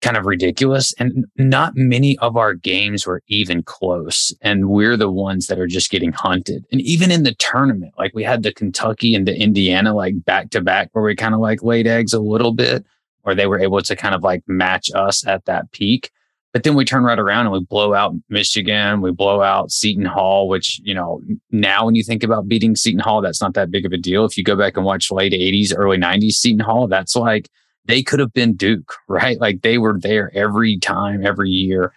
[0.00, 0.92] kind of ridiculous.
[0.98, 4.32] And not many of our games were even close.
[4.42, 6.64] And we're the ones that are just getting hunted.
[6.70, 10.50] And even in the tournament, like we had the Kentucky and the Indiana, like back
[10.50, 12.86] to back, where we kind of like laid eggs a little bit
[13.24, 16.10] or they were able to kind of like match us at that peak.
[16.54, 20.06] But then we turn right around and we blow out Michigan, we blow out Seton
[20.06, 23.70] Hall, which, you know, now when you think about beating Seton Hall, that's not that
[23.70, 24.24] big of a deal.
[24.24, 27.48] If you go back and watch late 80s, early 90s Seton Hall, that's like
[27.84, 29.38] they could have been Duke, right?
[29.38, 31.92] Like they were there every time, every year,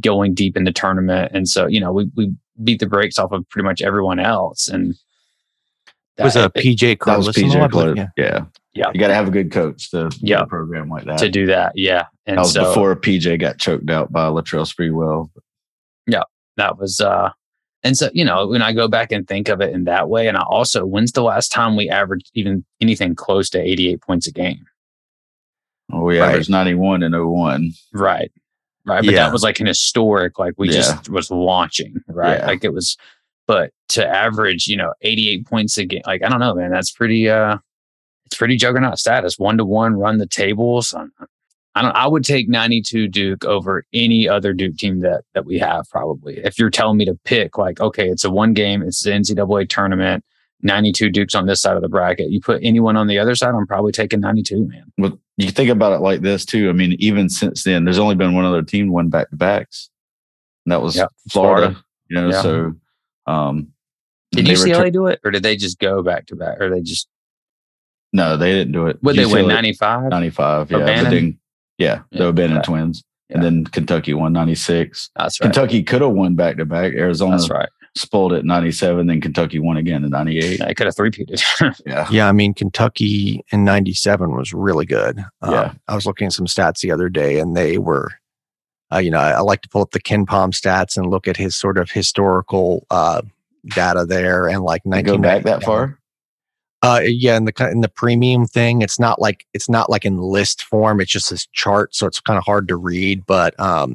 [0.00, 1.32] going deep in the tournament.
[1.34, 4.68] And so, you know, we, we beat the brakes off of pretty much everyone else.
[4.68, 4.94] And
[6.18, 8.08] It was a that- PJ That was uh, Carlesimo, PJ believe, yeah.
[8.18, 8.44] Yeah.
[8.74, 8.90] Yeah.
[8.92, 10.44] You got to have a good coach to Yeah.
[10.44, 11.18] program like that.
[11.20, 11.72] to do that.
[11.76, 12.04] Yeah.
[12.26, 15.30] And that was so before PJ got choked out by Latrell Sprewell.
[16.06, 16.22] Yeah,
[16.56, 17.30] that was uh
[17.82, 20.26] and so you know when i go back and think of it in that way
[20.28, 24.26] and i also when's the last time we averaged even anything close to 88 points
[24.26, 24.64] a game
[25.90, 26.30] Well, we Right.
[26.30, 27.72] averaged 91 and 01.
[27.92, 28.32] right
[28.86, 29.24] right but Yeah.
[29.26, 30.74] that was like an historic like we Yeah.
[30.76, 32.46] just was launching right Yeah.
[32.46, 32.96] like it was
[33.46, 36.90] but to average, you know, 88 points a game, like I don't know, man, that's
[36.90, 37.58] pretty uh
[38.24, 39.38] it's pretty juggernaut status.
[39.38, 40.92] One to one, run the tables.
[40.92, 41.04] I
[41.82, 45.84] don't I would take 92 Duke over any other Duke team that that we have
[45.90, 46.38] probably.
[46.38, 49.68] If you're telling me to pick like, okay, it's a one game, it's the NCAA
[49.68, 50.24] tournament,
[50.62, 52.30] 92 Dukes on this side of the bracket.
[52.30, 54.84] You put anyone on the other side, I'm probably taking 92, man.
[54.98, 56.68] Well, you think about it like this too.
[56.70, 59.90] I mean, even since then, there's only been one other team won back to backs.
[60.64, 61.84] And that was Yep, Florida, Florida.
[62.08, 62.42] You know, Yeah.
[62.42, 62.72] so
[63.26, 63.68] um
[64.32, 66.70] Did they UCLA retur- do it or did they just go back to back or
[66.70, 67.08] they just
[68.12, 69.02] no, they didn't do it.
[69.02, 70.08] would they win 95?
[70.10, 70.70] 95.
[70.70, 70.78] Yeah.
[70.78, 71.04] Bannon?
[71.04, 71.38] But then,
[71.78, 72.64] yeah, Yeah, they were Bannon okay.
[72.66, 73.02] twins.
[73.28, 75.10] And then Kentucky won 96.
[75.16, 75.46] That's right.
[75.46, 76.92] Kentucky could have won back to back.
[76.92, 77.68] Arizona That's right.
[77.96, 79.08] spoiled it 97.
[79.08, 80.60] Then Kentucky won again in 98.
[80.60, 81.42] They could have three-peated.
[81.86, 82.06] Yeah.
[82.08, 85.18] Yeah, I mean Kentucky in '97 was really good.
[85.42, 85.72] Um, Yeah.
[85.88, 88.12] I was looking at some stats the other day, and they were,
[88.92, 91.36] uh, you know, I, I like to pull up the KenPom stats and look at
[91.36, 93.22] his sort of historical uh,
[93.74, 95.98] data there, and like They go back that far?
[96.82, 100.18] Uh, yeah, in the in the premium thing, it's not like it's not like in
[100.18, 101.00] list form.
[101.00, 103.24] It's just this chart, so it's kind of hard to read.
[103.26, 103.94] But um,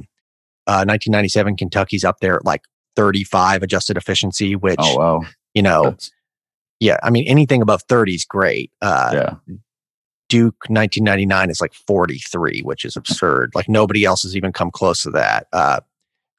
[0.67, 2.63] uh, 1997 Kentucky's up there at like
[2.95, 5.21] 35 adjusted efficiency, which Oh, wow.
[5.53, 6.11] you know, That's-
[6.79, 8.71] yeah, I mean anything above 30 is great.
[8.81, 9.53] Uh, yeah.
[10.27, 13.51] Duke 1999 is like 43, which is absurd.
[13.53, 15.47] Like nobody else has even come close to that.
[15.53, 15.81] Uh,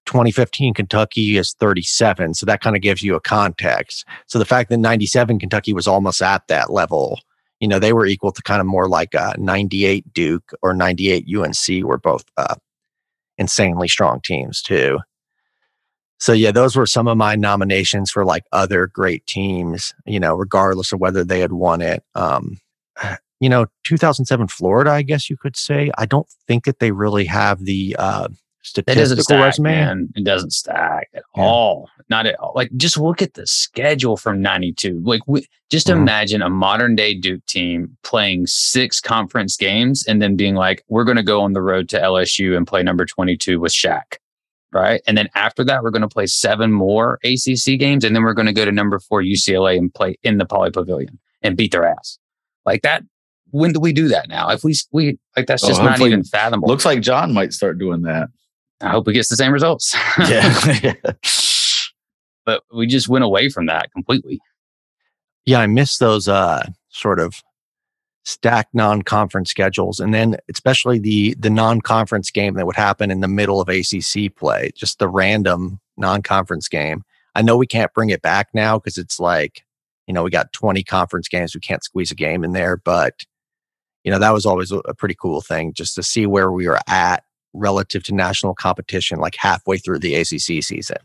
[0.06, 4.04] 2015 Kentucky is 37, so that kind of gives you a context.
[4.26, 7.18] So the fact that 97 Kentucky was almost at that level,
[7.60, 11.26] you know, they were equal to kind of more like uh, 98 Duke or 98
[11.34, 12.56] UNC were both uh,
[13.38, 14.98] insanely strong teams too.
[16.18, 20.34] So yeah, those were some of my nominations for like other great teams, you know,
[20.34, 22.04] regardless of whether they had won it.
[22.14, 22.60] Um,
[23.40, 25.90] you know, 2007 Florida, I guess you could say.
[25.98, 28.28] I don't think that they really have the uh,
[28.62, 29.64] statistical stack, resume.
[29.64, 30.08] man.
[30.16, 31.42] It doesn't stack at Yeah.
[31.42, 31.88] all.
[32.08, 32.52] Not at all.
[32.54, 35.00] Like, just look at the schedule from '92.
[35.04, 35.96] Like, we, just Mhm.
[35.98, 41.04] imagine a modern day Duke team playing six conference games and then being like, "We're
[41.04, 44.16] going to go on the road to LSU and play number 22 with Shaq."
[44.72, 45.02] Right.
[45.06, 48.04] And then after that, we're going to play seven more ACC games.
[48.04, 50.72] And then we're going to go to number four UCLA and play in the Pauley
[50.72, 52.18] Pavilion and beat their ass.
[52.64, 53.02] Like that.
[53.50, 54.48] When do we do that now?
[54.48, 56.68] If we, we like, that's Oh, just not even fathomable.
[56.68, 58.30] Looks like Jon might start doing that.
[58.82, 59.94] I hope he gets the same results.
[60.18, 60.94] Yeah.
[62.44, 64.40] but we just went away from that completely.
[65.46, 67.42] yeah, I miss those uh, sort of
[68.24, 73.28] stacked non-conference schedules, and then especially the the non-conference game that would happen in the
[73.28, 77.02] middle of ACC play, just the random non-conference game.
[77.34, 79.64] I know we can't bring it back now because it's like,
[80.06, 83.14] you know, we got 20 conference games, we can't squeeze a game in there, but
[84.04, 86.66] you know, that was always a, a pretty cool thing just to see where we
[86.66, 90.96] were at relative to national competition, like halfway through the ACC season.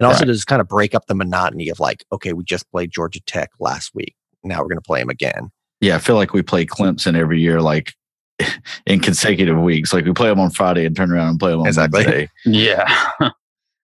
[0.00, 0.26] And also Right.
[0.26, 3.20] to just kind of break up the monotony of like, okay, we just played Georgia
[3.26, 4.14] Tech last week.
[4.42, 5.50] Now we're going to play them again.
[5.80, 5.96] yeah.
[5.96, 7.94] I feel like we play Clemson every year, like
[8.86, 9.92] in consecutive weeks.
[9.92, 12.04] Like we play them on Friday and turn around and play them on Exactly.
[12.04, 12.30] Wednesday.
[12.44, 12.86] Yeah.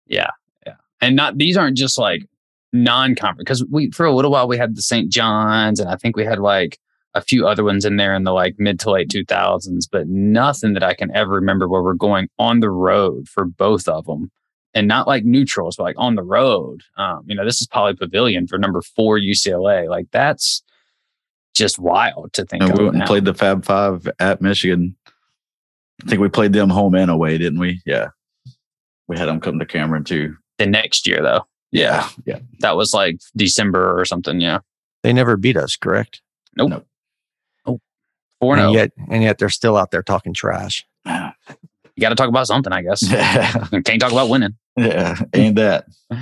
[0.07, 0.31] yeah.
[0.67, 0.75] Yeah.
[1.01, 2.23] And not these aren't just like
[2.73, 5.11] non-conference because we for a little while we had the St.
[5.11, 6.79] John's and I think we had like
[7.15, 10.75] a few other ones in there in the like mid to late 2000s, but nothing
[10.75, 14.31] that I can ever remember where we're going on the road for both of them.
[14.75, 16.83] And not like neutrals, but like on the road.
[16.99, 19.89] Um, you know, this is Pauley Pavilion for number four UCLA.
[19.89, 20.63] Like that's
[21.57, 22.79] just wild to think And of.
[22.79, 24.95] we went and played the Fab Five at Michigan.
[26.05, 27.81] I think we played them home and away, didn't we?
[27.87, 28.09] Yeah.
[29.09, 30.37] We had them come to Cameron too.
[30.59, 31.47] the next year though.
[31.73, 32.09] Yeah.
[32.27, 32.39] Yeah.
[32.61, 34.41] That was like December or something.
[34.41, 34.59] Yeah.
[35.03, 36.21] They never beat us, correct?
[36.57, 36.71] Nope.
[36.71, 36.87] Nope.
[38.41, 40.87] Oh, four and yet, and yet they're still out there talking trash.
[41.07, 43.07] You got to talk about something, I guess.
[43.85, 44.57] Can't talk about winning.
[44.77, 45.17] yeah.
[45.35, 45.87] Ain't that?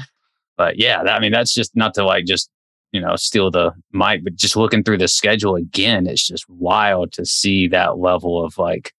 [0.56, 2.48] But yeah, that, I mean, that's just not to like just
[2.92, 7.12] you know steal the mic, but just looking through the schedule again, it's just wild
[7.12, 8.94] to see that level of like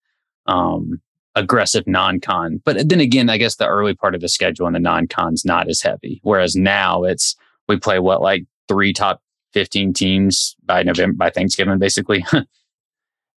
[0.46, 1.02] um
[1.34, 2.62] aggressive non-con.
[2.64, 5.68] But then again, I guess the early part of the schedule and the non-con's not
[5.68, 6.20] as heavy.
[6.24, 7.36] Whereas now it's
[7.68, 12.24] we play what like three top fifteen teams by November by Thanksgiving, basically.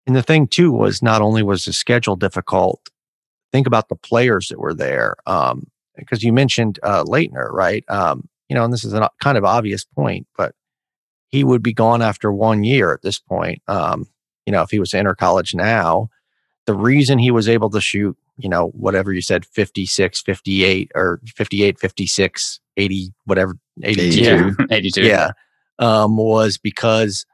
[0.06, 2.88] And the thing too was not only was the schedule difficult,
[3.52, 5.16] think about the players that were there.
[5.26, 7.84] Um, because you mentioned uh, Laettner, right?
[7.88, 10.54] Um, you know, and this is a kind of obvious point, but
[11.28, 13.62] he would be gone after one year at this point.
[13.68, 14.06] Um,
[14.46, 16.08] you know, if he was to enter college now,
[16.66, 21.20] the reason he was able to shoot, you know, whatever you said, 56, 58, or
[21.26, 25.06] 58, 56, 80, whatever, 82 yeah, eighty-two.
[25.06, 25.30] yeah,
[25.78, 27.26] um, was because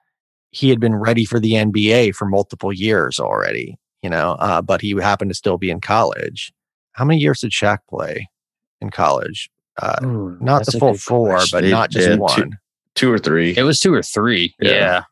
[0.57, 4.81] he had been ready for the NBA for multiple years already, you know, uh, but
[4.81, 6.53] he happened to still be in college.
[6.93, 8.29] How many years did Shaq play
[8.81, 9.51] in college?
[9.81, 11.61] Uh, Ooh, not the full four, question.
[11.61, 12.59] but not just Yeah, two- one.
[12.95, 13.55] Two or three.
[13.55, 14.55] It was two or three.
[14.59, 14.71] Yeah.
[14.71, 15.03] Yeah.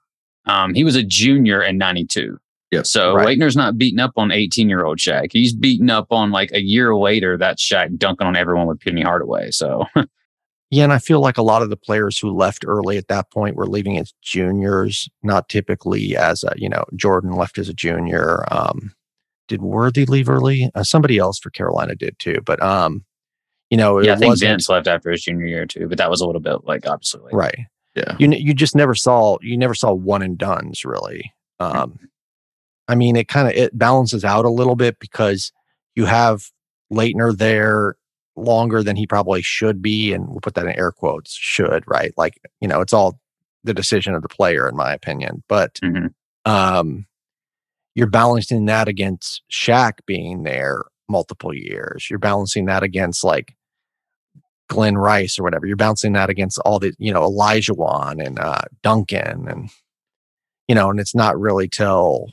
[0.46, 2.38] Um, he was a junior in 92.
[2.70, 2.86] Yep.
[2.86, 3.38] So Right.
[3.38, 5.28] Laettner's not beating up on 18 year old Shaq.
[5.32, 9.02] He's beating up on like a year later that Shaq dunking on everyone with Penny
[9.02, 9.50] Hardaway.
[9.50, 9.84] So
[10.74, 13.30] Yeah, and I feel like a lot of the players who left early at that
[13.30, 17.72] point were leaving as juniors, not typically as a, you know, Jordan left as a
[17.72, 18.44] junior.
[18.52, 18.92] Um,
[19.46, 20.72] did Worthy leave early?
[20.74, 23.04] Uh, somebody else for Carolina did too, but um,
[23.70, 25.96] you know, it yeah, I think wasn't Vince left after his junior year too, but
[25.98, 27.58] that was a little bit like obviously like, right.
[27.94, 28.16] Yeah.
[28.18, 31.32] You you just never saw you never saw one and dones really.
[31.60, 32.00] Um,
[32.88, 35.52] I mean, it kind of it balances out a little bit because
[35.94, 36.50] you have
[36.92, 37.94] Laettner there
[38.36, 41.32] longer than he probably should be, and we'll put that in air quotes.
[41.34, 42.12] Should right?
[42.16, 43.18] Like you know, it's all
[43.64, 45.42] the decision of the player, in my opinion.
[45.48, 46.12] But Mhm.
[46.44, 47.06] um,
[47.94, 52.08] you're balancing that against Shaq being there multiple years.
[52.10, 53.54] You're balancing that against like
[54.68, 55.66] Glen Rice or whatever.
[55.66, 59.70] You're bouncing that against all the, you know, Olajuwon and uh, Duncan and,
[60.68, 62.28] you know, and it's not really till,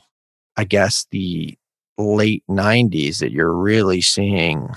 [0.56, 1.56] I guess, the
[1.98, 4.68] late 90s that you're really seeing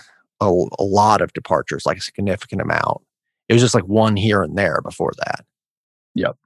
[0.42, 0.46] a,
[0.80, 3.02] a lot of departures, like a significant amount.
[3.48, 5.46] It was just like one here and there before that.
[6.16, 6.38] Yep.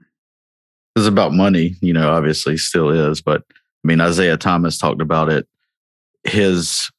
[0.95, 3.21] It's about money, you know, obviously still is.
[3.21, 5.47] But I mean, Isiah Thomas talked about it.
[6.23, 6.91] His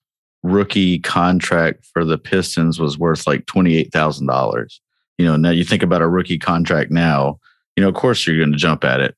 [0.42, 4.80] rookie contract for the Pistons was worth like $28,000.
[5.18, 7.38] You know, now you think about a rookie contract now,
[7.76, 9.16] you know, of course you're going to jump at it.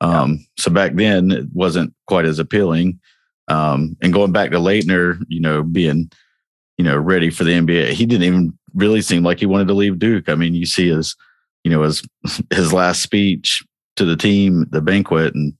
[0.00, 3.00] Um, So back then it wasn't quite as appealing.
[3.48, 6.10] Um, and going back to Laettner, you know, being,
[6.78, 9.74] you know, ready for the NBA, he didn't even really seem like he wanted to
[9.74, 10.28] leave Duke.
[10.28, 11.16] I mean, you see his,
[11.64, 12.02] you know, his
[12.50, 13.62] his last speech
[13.96, 15.54] to the team, the banquet, and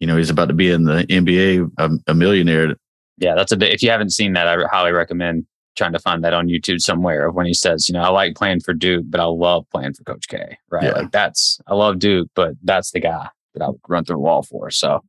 [0.00, 2.74] you know he's about to be in the NBA, a, a millionaire.
[3.18, 3.72] yeah, that's a bit.
[3.72, 5.46] If you haven't seen that, I highly recommend
[5.76, 8.36] trying to find that on YouTube somewhere of when he says, you know, I like
[8.36, 10.56] playing for Duke, but I love playing for Coach K.
[10.70, 10.84] Right?
[10.84, 10.92] Yeah.
[10.92, 14.20] Like that's I love Duke, but that's the guy that I would run through a
[14.20, 14.70] wall for.
[14.70, 15.02] So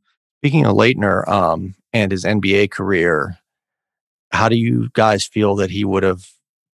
[0.45, 3.39] Speaking of Laettner um, and his NBA career,
[4.35, 6.25] how do you guys feel that he would have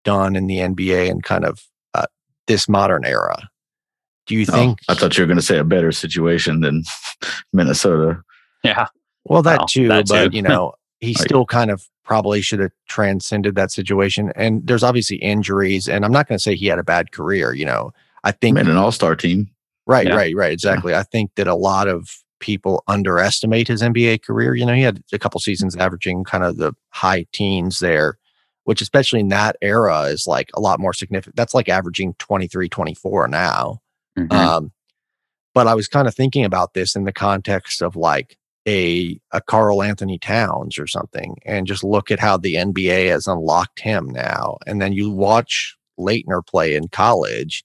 [0.05, 1.63] done in the NBA and kind of
[1.95, 2.07] uh,
[2.47, 3.49] this modern era?
[4.27, 4.79] Do you Oh, think?
[4.89, 6.83] I thought you were going to say a better situation than
[7.53, 8.21] Minnesota.
[8.65, 8.89] yeah,
[9.25, 10.37] well, that well, too, that but too.
[10.37, 14.33] you know, he still kind of probably should have transcended that situation.
[14.37, 17.53] And there's obviously injuries, and I'm not going to say he had a bad career.
[17.53, 17.93] You know,
[18.25, 19.49] I think Made an All Star team.
[19.87, 20.17] Right, Yeah.
[20.17, 20.53] right, right.
[20.53, 20.95] Exactly.
[20.95, 22.09] I think that a lot of
[22.41, 24.55] people underestimate his NBA career.
[24.55, 28.19] You know, he had a couple seasons averaging kind of the high teens there,
[28.65, 31.37] which especially in that era is like a lot more significant.
[31.37, 33.81] That's like averaging 23, 24 now.
[34.19, 34.33] Mhm.
[34.33, 34.73] Um,
[35.55, 38.37] but I was kind of thinking about this in the context of like
[38.69, 43.27] a a Carl Anthony Towns or something, and just look at how the NBA has
[43.27, 44.59] unlocked him now.
[44.67, 47.65] And then you watch Laettner play in college,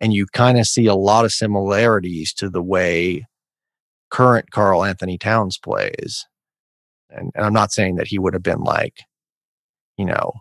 [0.00, 3.26] and you kind of see a lot of similarities to the way
[4.14, 6.24] current Carl Anthony Towns plays.
[7.10, 9.00] And, and I'm not saying that he would have been like,
[9.98, 10.34] you know,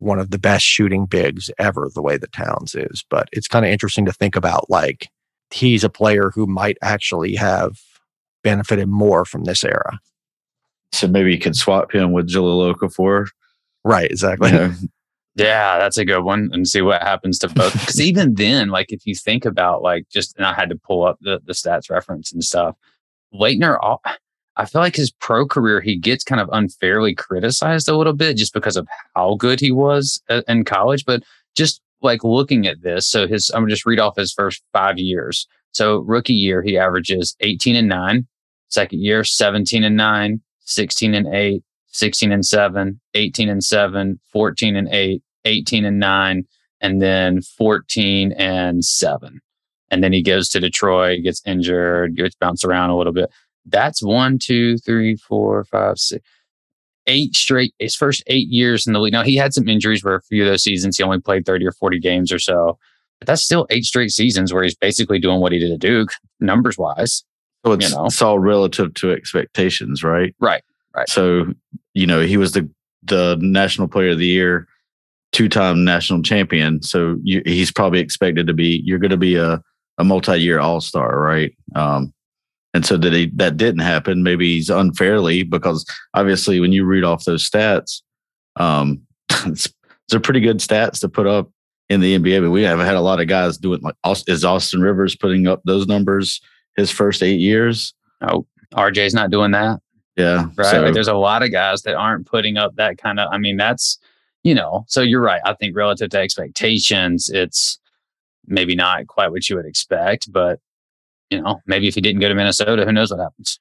[0.00, 3.04] one of the best shooting bigs ever, the way that Towns is.
[3.08, 5.08] But it's kind of interesting to think about like
[5.52, 7.78] he's a player who might actually have
[8.42, 10.00] benefited more from this era.
[10.90, 13.28] So maybe you could swap him with Jahlil Okafor.
[13.84, 14.50] Right, exactly.
[14.50, 14.74] You know,
[15.36, 17.72] Yeah, that's a good one, and see what happens to both.
[17.72, 21.04] Because even then, like if you think about like just, and I had to pull
[21.04, 22.76] up the the stats reference and stuff.
[23.34, 23.98] Laettner,
[24.56, 28.36] I feel like his pro career he gets kind of unfairly criticized a little bit
[28.36, 31.04] just because of how good he was uh, in college.
[31.04, 31.22] But
[31.56, 34.98] just like looking at this, so his I'm gonna just read off his first five
[34.98, 35.46] years.
[35.72, 38.26] So rookie year he averages 18 and nine.
[38.68, 44.76] Second year 17 and nine, 16 and eight, 16 and 7, 18 and 7, 14
[44.76, 46.44] and 8, 18 and 9,
[46.80, 49.40] and then 14 and 7.
[49.90, 53.30] And then he goes to Detroit, gets injured, gets bounced around a little bit.
[53.66, 56.24] That's one, two, three, four, five, six,
[57.06, 59.12] eight straight, his first eight years in the league.
[59.12, 61.66] Now, he had some injuries where a few of those seasons he only played 30
[61.66, 62.78] or 40 games or so.
[63.20, 66.12] But that's still eight straight seasons where he's basically doing what he did at Duke,
[66.40, 67.24] numbers wise.
[67.64, 68.06] so it's, You know.
[68.06, 70.34] it's all relative to expectations, right?
[70.40, 70.62] Right,
[70.94, 71.08] right.
[71.08, 71.46] So
[71.92, 72.68] you know he was the
[73.04, 74.66] the national player of the year,
[75.32, 76.82] two time national champion.
[76.82, 78.82] So you, he's probably expected to be.
[78.84, 79.62] You're going to be a
[79.98, 81.54] a multi year All Star, right?
[81.74, 82.12] Um,
[82.72, 84.24] and so that he, that didn't happen.
[84.24, 88.02] Maybe he's unfairly because obviously when you read off those stats,
[88.56, 89.00] um,
[89.46, 89.72] it's,
[90.08, 91.50] they're pretty good stats to put up
[91.88, 92.42] in the NBA.
[92.42, 93.94] But we haven't had a lot of guys doing like
[94.26, 96.40] is Austin Rivers putting up those numbers
[96.76, 97.94] his first eight years.
[98.20, 99.80] Oh, RJ's not doing that.
[100.16, 100.66] Yeah, right?
[100.66, 103.28] So, like there's a lot of guys that aren't putting up that kind of.
[103.32, 103.98] I mean, that's
[104.42, 105.40] you know, so you're right.
[105.44, 107.78] I think relative to expectations, it's
[108.46, 110.60] maybe not quite what you would expect, but
[111.30, 113.58] you know, maybe if he didn't go to Minnesota, who knows what happens.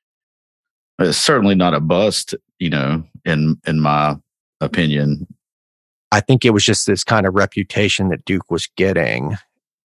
[0.99, 4.15] It's certainly not a bust, you know, in in my
[4.61, 5.27] opinion.
[6.11, 9.35] I think it was just this kind of reputation that Duke was getting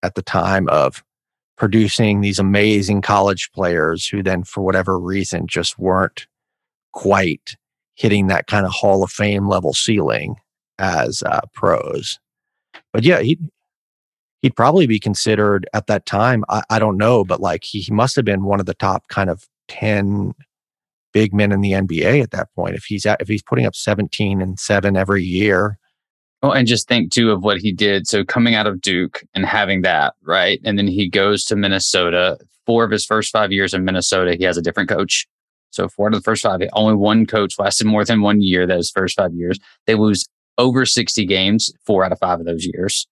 [0.03, 1.03] at the time of
[1.57, 6.27] producing these amazing college players who then, for whatever reason, just weren't
[6.93, 7.57] quite
[7.95, 10.37] hitting that kind of Hall of Fame level ceiling
[10.79, 12.19] as uh, pros.
[12.93, 13.39] But yeah, he
[14.43, 16.45] he'd probably be considered at that time.
[16.49, 19.09] I, I don't know, but like he, he must have been one of the top
[19.09, 20.33] kind of ten
[21.13, 22.75] big men in the NBA at that point.
[22.75, 25.79] If he's at, if he's putting up seventeen and seven every year,
[26.43, 28.07] Oh, and just think too of what he did.
[28.07, 30.61] So coming out of Duke and having that, right?
[30.65, 32.39] And then he goes to Minnesota.
[32.65, 35.27] Four of his first five years in Minnesota, he has a different coach.
[35.71, 38.67] So four of the first five, only one coach lasted more than one year.
[38.67, 40.27] Those first five years, they lose
[40.59, 43.09] over 60 games, four out of five of those years.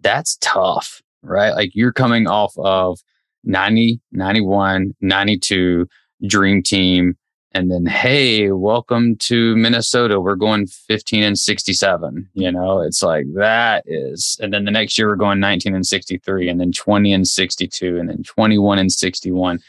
[0.00, 1.50] That's tough, right?
[1.50, 3.00] Like you're coming off of
[3.44, 5.88] 90, 91, 92
[6.26, 7.16] dream team
[7.52, 10.20] and then hey welcome to minnesota.
[10.20, 12.80] We're going 15 and 67 you know?
[12.80, 16.60] It's like that is and then the next year we're going 19 and 63 and
[16.60, 19.60] then 20 and 62 and then 21 and 61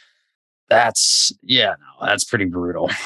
[0.70, 2.90] that's yeah no that's pretty brutal.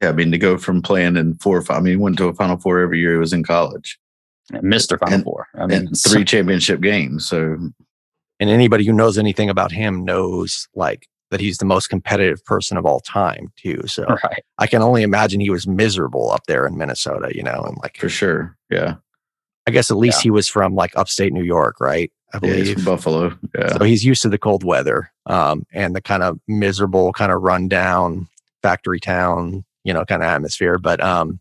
[0.00, 2.56] Yeah i mean to go from playing in four i mean went to a final
[2.56, 3.98] four every year he was in college
[4.52, 7.56] mr final and, four i mean three championship games so
[8.40, 12.76] and anybody who knows anything about him knows like that he's the most competitive person
[12.76, 13.82] of all time too.
[13.86, 14.42] So right.
[14.58, 17.98] I can only imagine he was miserable up there in Minnesota, you know, and like
[17.98, 18.56] for sure.
[18.70, 18.96] Yeah.
[19.66, 20.24] I guess at least yeah.
[20.24, 22.10] he was from like upstate New York, right?
[22.32, 23.36] I believe yeah, Buffalo.
[23.54, 23.76] Yeah.
[23.76, 27.42] So he's used to the cold weather um, and the kind of miserable, kind of
[27.42, 28.28] rundown
[28.62, 30.78] factory town, you know, kind of atmosphere.
[30.78, 31.40] But um,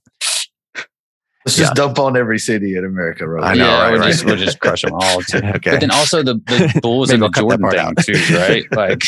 [1.48, 3.52] Let's just dump on every city in America, right?
[3.52, 4.12] I know, yeah, right, we'll, right.
[4.12, 5.22] Just, we'll just crush them all.
[5.22, 5.38] Too.
[5.56, 5.72] okay.
[5.72, 7.98] But then also the, the Bulls and the Jordan thing out.
[8.04, 8.66] too, right?
[8.76, 9.02] Like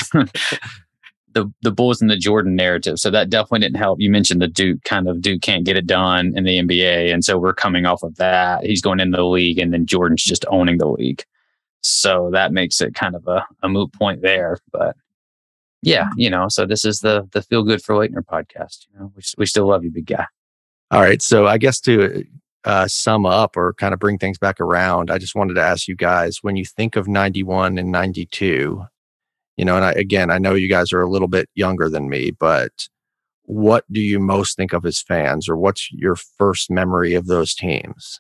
[1.34, 2.98] the the Bulls and the Jordan narrative.
[2.98, 4.00] So that definitely didn't help.
[4.00, 7.26] You mentioned the Duke kind of Duke can't get it done in the NBA, and
[7.26, 8.64] so we're coming off of that.
[8.64, 11.26] He's going into the league, and then Jordan's just owning the league.
[11.82, 14.60] So that makes it kind of a, a moot point there.
[14.72, 14.96] But
[15.82, 18.88] yeah, you know, so this is the the feel good for Laettner podcast.
[18.94, 20.26] You know, we we still love you, big guy.
[20.92, 21.22] All right.
[21.22, 22.26] So I guess to
[22.64, 25.88] uh, sum up or kind of bring things back around, I just wanted to ask
[25.88, 28.84] you guys when you think of 91 and 92,
[29.58, 32.10] you know, and I, again, I know you guys are a little bit younger than
[32.10, 32.88] me, but
[33.44, 37.54] what do you most think of as fans or what's your first memory of those
[37.54, 38.20] teams?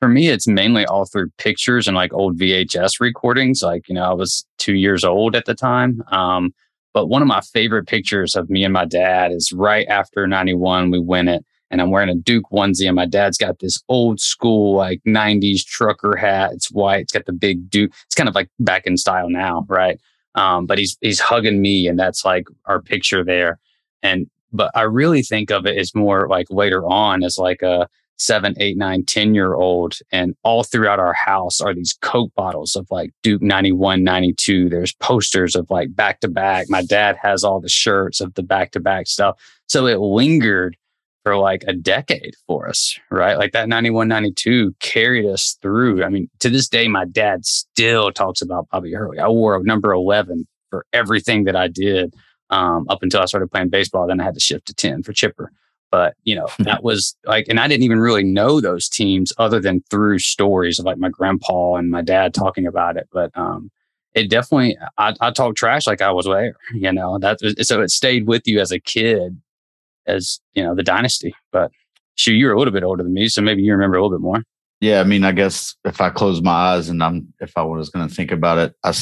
[0.00, 3.62] For me, it's mainly all through pictures and like old VHS recordings.
[3.62, 6.02] Like, you know, I was two years old at the time.
[6.10, 6.54] Um,
[6.94, 10.90] but one of my favorite pictures of me and my dad is right after 91,
[10.90, 14.20] we win it and I'm wearing a Duke onesie, and my dad's got this old
[14.20, 16.52] school like '90s trucker hat.
[16.52, 17.02] It's white.
[17.02, 17.92] It's got the big Duke.
[18.06, 20.00] It's kind of like back in style now, right?
[20.34, 23.58] Um, but he's he's hugging me, and that's like our picture there.
[24.02, 27.88] And but I really think of it as more like later on as like a
[28.18, 29.94] seven, eight, nine, 10 year old.
[30.12, 34.68] And all throughout our house are these Coke bottles of like Duke 91, 92.
[34.68, 36.66] There's posters of like back to back.
[36.68, 39.38] My dad has all the shirts of the back to back stuff.
[39.68, 40.76] So it lingered
[41.24, 43.38] for like a decade for us, right?
[43.38, 46.04] Like that 91, 92 carried us through.
[46.04, 49.18] I mean, to this day, my dad still talks about Bobby Hurley.
[49.18, 52.14] I wore a number 11 for everything that I did
[52.50, 54.06] um, up until I started playing baseball.
[54.06, 55.52] Then I had to shift to 10 for Chipper.
[55.90, 59.60] But, you know, that was like, and I didn't even really know those teams other
[59.60, 63.08] than through stories of like my grandpa and my dad talking about it.
[63.12, 63.70] But, um,
[64.14, 67.90] it definitely, I, I talk trash like I was there, you know, that so it
[67.90, 69.40] stayed with you as a kid
[70.08, 71.34] as you know the dynasty.
[71.52, 71.70] But
[72.16, 74.22] shoot, you're a little bit older than me, so maybe you remember a little bit
[74.22, 74.42] more.
[74.80, 77.90] Yeah, I mean, I guess if I close my eyes and I'm if I was
[77.90, 78.92] going to think about it, I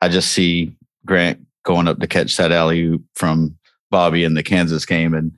[0.00, 0.76] I just see
[1.06, 3.56] Grant going up to catch that alley from
[3.90, 5.32] Bobby in the Kansas game, and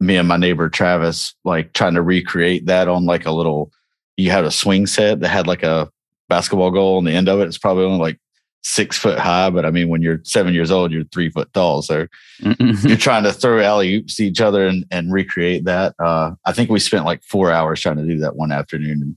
[0.00, 3.70] me and my neighbor Travis like trying to recreate that on like a little.
[4.16, 5.90] You had a swing set that had like a
[6.28, 7.48] basketball goal on the end of it.
[7.48, 8.18] It's probably only like
[8.64, 11.82] six foot high, but I mean, when you're seven years old, you're three foot tall.
[11.82, 12.06] So
[12.40, 15.94] you're trying to throw alley oops to each other and, and recreate that.
[15.98, 19.16] Uh, I think we spent like four hours trying to do that one afternoon and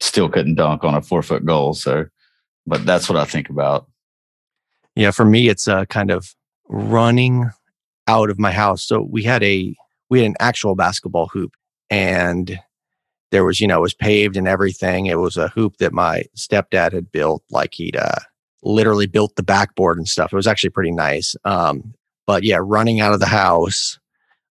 [0.00, 1.74] still couldn't dunk on a four foot goal.
[1.74, 2.06] So,
[2.66, 3.88] but that's what I think about.
[4.94, 6.34] Yeah, for me, it's uh, kind of
[6.68, 7.50] running
[8.06, 8.84] out of my house.
[8.84, 9.74] So we had a
[10.08, 11.54] we had an actual basketball hoop,
[11.90, 12.58] and
[13.32, 15.06] there was you know it was paved and everything.
[15.06, 18.20] It was a hoop that my stepdad had built, like he'd uh,
[18.62, 20.32] literally built the backboard and stuff.
[20.32, 21.34] It was actually pretty nice.
[21.44, 21.94] Um,
[22.26, 23.98] but yeah, running out of the house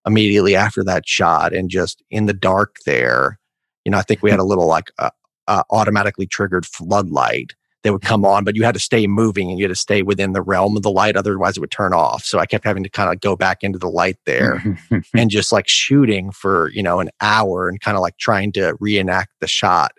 [0.05, 3.39] immediately after that shot and just in the dark there,
[3.85, 5.11] you know, I think we had a little like uh,
[5.47, 7.53] uh, automatically triggered floodlight
[7.83, 10.01] that would come on, but you had to stay moving and you had to stay
[10.01, 11.15] within the realm of the light.
[11.15, 12.25] Otherwise, it would turn off.
[12.25, 14.77] So I kept having to kind of go back into the light there
[15.15, 18.75] and just like shooting for, you know, an hour and kind of like trying to
[18.79, 19.93] reenact the shot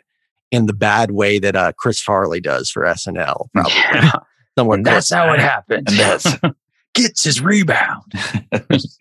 [0.51, 3.49] in the bad way that uh, Chris Farley does for SNL.
[3.53, 3.73] Probably.
[3.75, 4.13] Yeah.
[4.57, 5.87] And that's how it happened.
[5.87, 6.27] That's
[6.95, 8.13] Gets his rebound.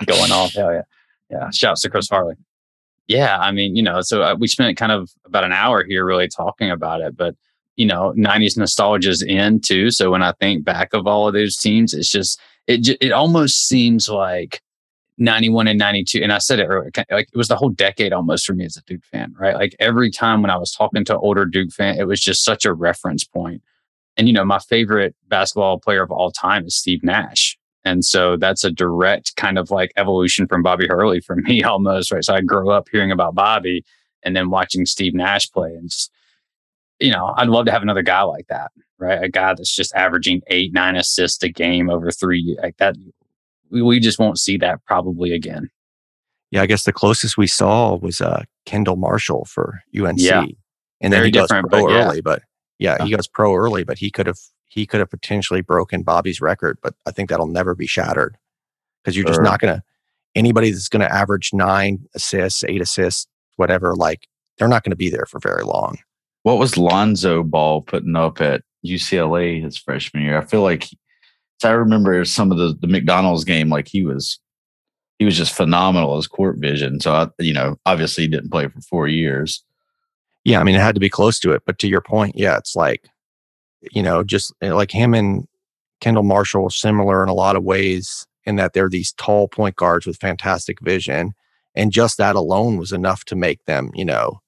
[0.06, 0.54] Going off.
[0.54, 0.82] Hell yeah.
[1.30, 1.50] Yeah.
[1.52, 2.36] Shouts to Chris Farley.
[3.08, 3.38] Yeah.
[3.40, 6.28] I mean, you know, so uh, we spent kind of about an hour here really
[6.28, 7.36] talking about it, but
[7.76, 9.90] you know, 90s nostalgia is in too.
[9.90, 13.68] So when I think back of all of those teams, it's just, it, it almost
[13.68, 14.62] seems like
[15.20, 16.22] 91 and 92.
[16.22, 18.78] And I said it earlier, like it was the whole decade almost for me as
[18.78, 19.56] a Duke fan, right?
[19.56, 22.66] Like every time when I was talking to older Duke fan, it was just such
[22.66, 23.62] a reference point.
[24.18, 27.58] And, you know, my favorite basketball player of all time is Steve Nash.
[27.86, 32.12] And so that's a direct kind of like evolution from Bobby Hurley for me almost,
[32.12, 32.24] right?
[32.24, 33.84] So I grew up hearing about Bobby
[34.24, 36.12] and then watching Steve Nash play and just,
[37.00, 39.24] you know, I'd love to have another guy like that, right?
[39.24, 42.96] A guy that's just averaging eight, nine assists a game over three, like that.
[43.72, 45.70] We, we just won't see that probably again.
[46.52, 50.20] Yeah, I guess the closest we saw was uh, Kendall Marshall for UNC.
[50.20, 50.46] Yeah.
[51.02, 52.08] And then Very he goes pro but yeah.
[52.08, 52.42] early, but
[52.80, 56.42] yeah, he goes pro early, but he could have he could have potentially broken Bobby's
[56.42, 58.38] record, but I think that'll never be shattered
[59.04, 59.84] because you're just not gonna
[60.36, 65.26] anybody that's gonna average nine assists, eight assists, whatever, like they're not gonna be there
[65.26, 65.98] for very long.
[66.44, 70.38] what was Lonzo Ball putting up at UCLA his freshman year?
[70.38, 70.88] I feel like
[71.60, 74.40] so I remember some of the the McDonald's game, like he was
[75.20, 77.00] he was just phenomenal as court vision.
[77.00, 79.64] So I, you know, obviously he didn't play for four years.
[80.46, 82.58] Yeah, I mean it had to be close to it, but to your point, yeah,
[82.58, 83.10] it's like
[83.92, 85.48] you know, just uh, like him and
[86.02, 90.06] Kendall Marshall similar in a lot of ways in that they're these tall point guards
[90.06, 91.34] with fantastic vision.
[91.76, 94.42] And just that alone was enough to make them, you know,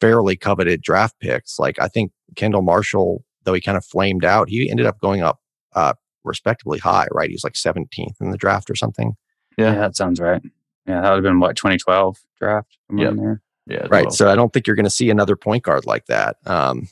[0.00, 1.58] fairly coveted draft picks.
[1.58, 5.22] Like I think Kendall Marshall, though he kind of flamed out, he ended up going
[5.22, 5.40] up
[5.74, 5.94] uh
[6.26, 7.28] respectably high, right?
[7.30, 9.14] He was like 17th in the draft or something.
[9.56, 10.42] Yeah, that sounds right.
[10.86, 12.78] Yeah, that would have been what, 2012 draft?
[12.88, 13.42] somewhere in there?
[13.66, 14.04] Yeah, Right.
[14.04, 16.36] well, So I don't think you're going to see another point guard like that.
[16.46, 16.88] Um,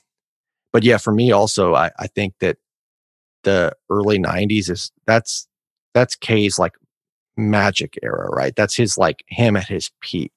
[0.72, 2.57] but yeah, for me also, I, I think that
[3.45, 5.47] the early '90s is that's
[5.93, 6.72] that's K's like
[7.37, 8.57] magic era, right?
[8.57, 10.32] That's his like him at his peak.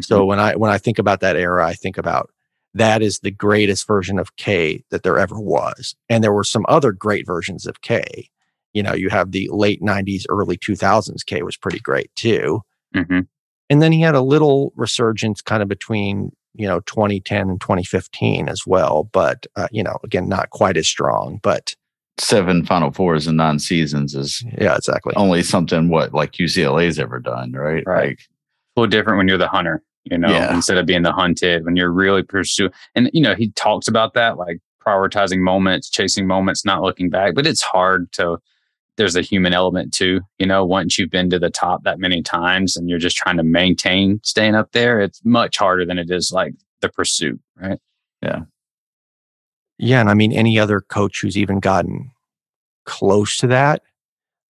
[0.00, 2.30] So when I when I think about that era, I think about
[2.76, 5.94] that is the greatest version of K that there ever was.
[6.08, 8.28] And there were some other great versions of K.
[8.72, 11.24] You know, you have the late '90s, early 2000s.
[11.24, 12.62] K was pretty great too
[12.94, 13.20] hmm
[13.68, 18.48] and then he had a little resurgence kind of between you know 2010 and 2015
[18.48, 21.74] as well but uh, you know again not quite as strong but
[22.18, 27.20] seven Final Fours in nine seasons is yeah exactly only something what like UCLA's ever
[27.20, 27.84] done, right?
[27.86, 28.08] Right.
[28.08, 28.20] Like,
[28.76, 30.54] a little different when you're the hunter, you know, Yeah.
[30.54, 32.70] instead of being the hunted, when you're really pursuing.
[32.94, 37.34] And, you know, he talks about that, like prioritizing moments, chasing moments, not looking back.
[37.34, 38.38] But it's hard to,
[38.96, 42.22] there's a human element too, you know, once you've been to the top that many
[42.22, 46.10] times and you're just trying to maintain staying up there, it's much harder than it
[46.10, 47.78] is like the pursuit, right?
[48.22, 48.40] yeah
[49.78, 50.00] Yeah.
[50.00, 52.10] and i mean any other coach who's even gotten
[52.86, 53.82] close to that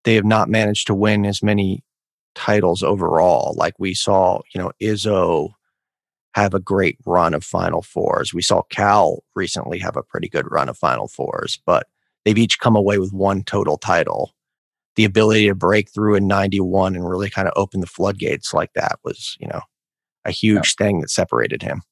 [0.04, 1.82] they have not managed to win as many
[2.37, 5.51] titles overall like we saw you know izzo
[6.34, 8.34] have a great run of final fours.
[8.34, 11.87] We saw cal recently have a pretty good run of final fours but
[12.24, 14.32] they've each come away with one total title.
[14.97, 18.72] The ability to break through in 91 and really kind of open the floodgates like
[18.74, 19.62] that was you know
[20.24, 21.82] a huge thing that separated him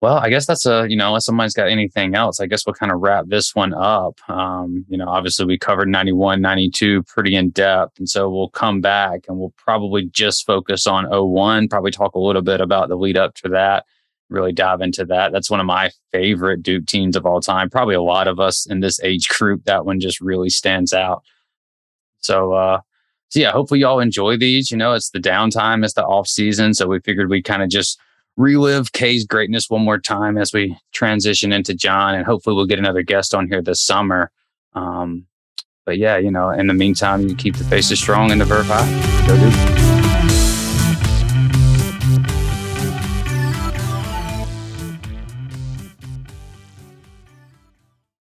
[0.00, 2.74] Well, I guess that's a, you know, unless somebody's got anything else, I guess we'll
[2.74, 4.16] kind of wrap this one up.
[4.30, 7.98] Um, you know, obviously we covered 91, 92 pretty in depth.
[7.98, 12.20] And so we'll come back and we'll probably just focus on 01, probably talk a
[12.20, 13.86] little bit about the lead up to that,
[14.30, 15.32] really dive into that.
[15.32, 17.68] That's one of my favorite Duke teams of all time.
[17.68, 21.24] Probably a lot of us in this age group, that one just really stands out.
[22.20, 22.80] So, uh,
[23.30, 24.70] so yeah, hopefully y'all enjoy these.
[24.70, 26.72] You know, it's the downtime, it's the off season.
[26.72, 27.98] So we figured we kind of just
[28.38, 32.78] relive K's greatness one more time as we transition into Jon, and hopefully we'll get
[32.78, 34.30] another guest on here this summer.
[34.74, 35.26] Um,
[35.84, 38.66] but yeah, you know, in the meantime, you keep the faces strong and the verb
[38.66, 39.26] high.
[39.26, 39.87] Go Duke.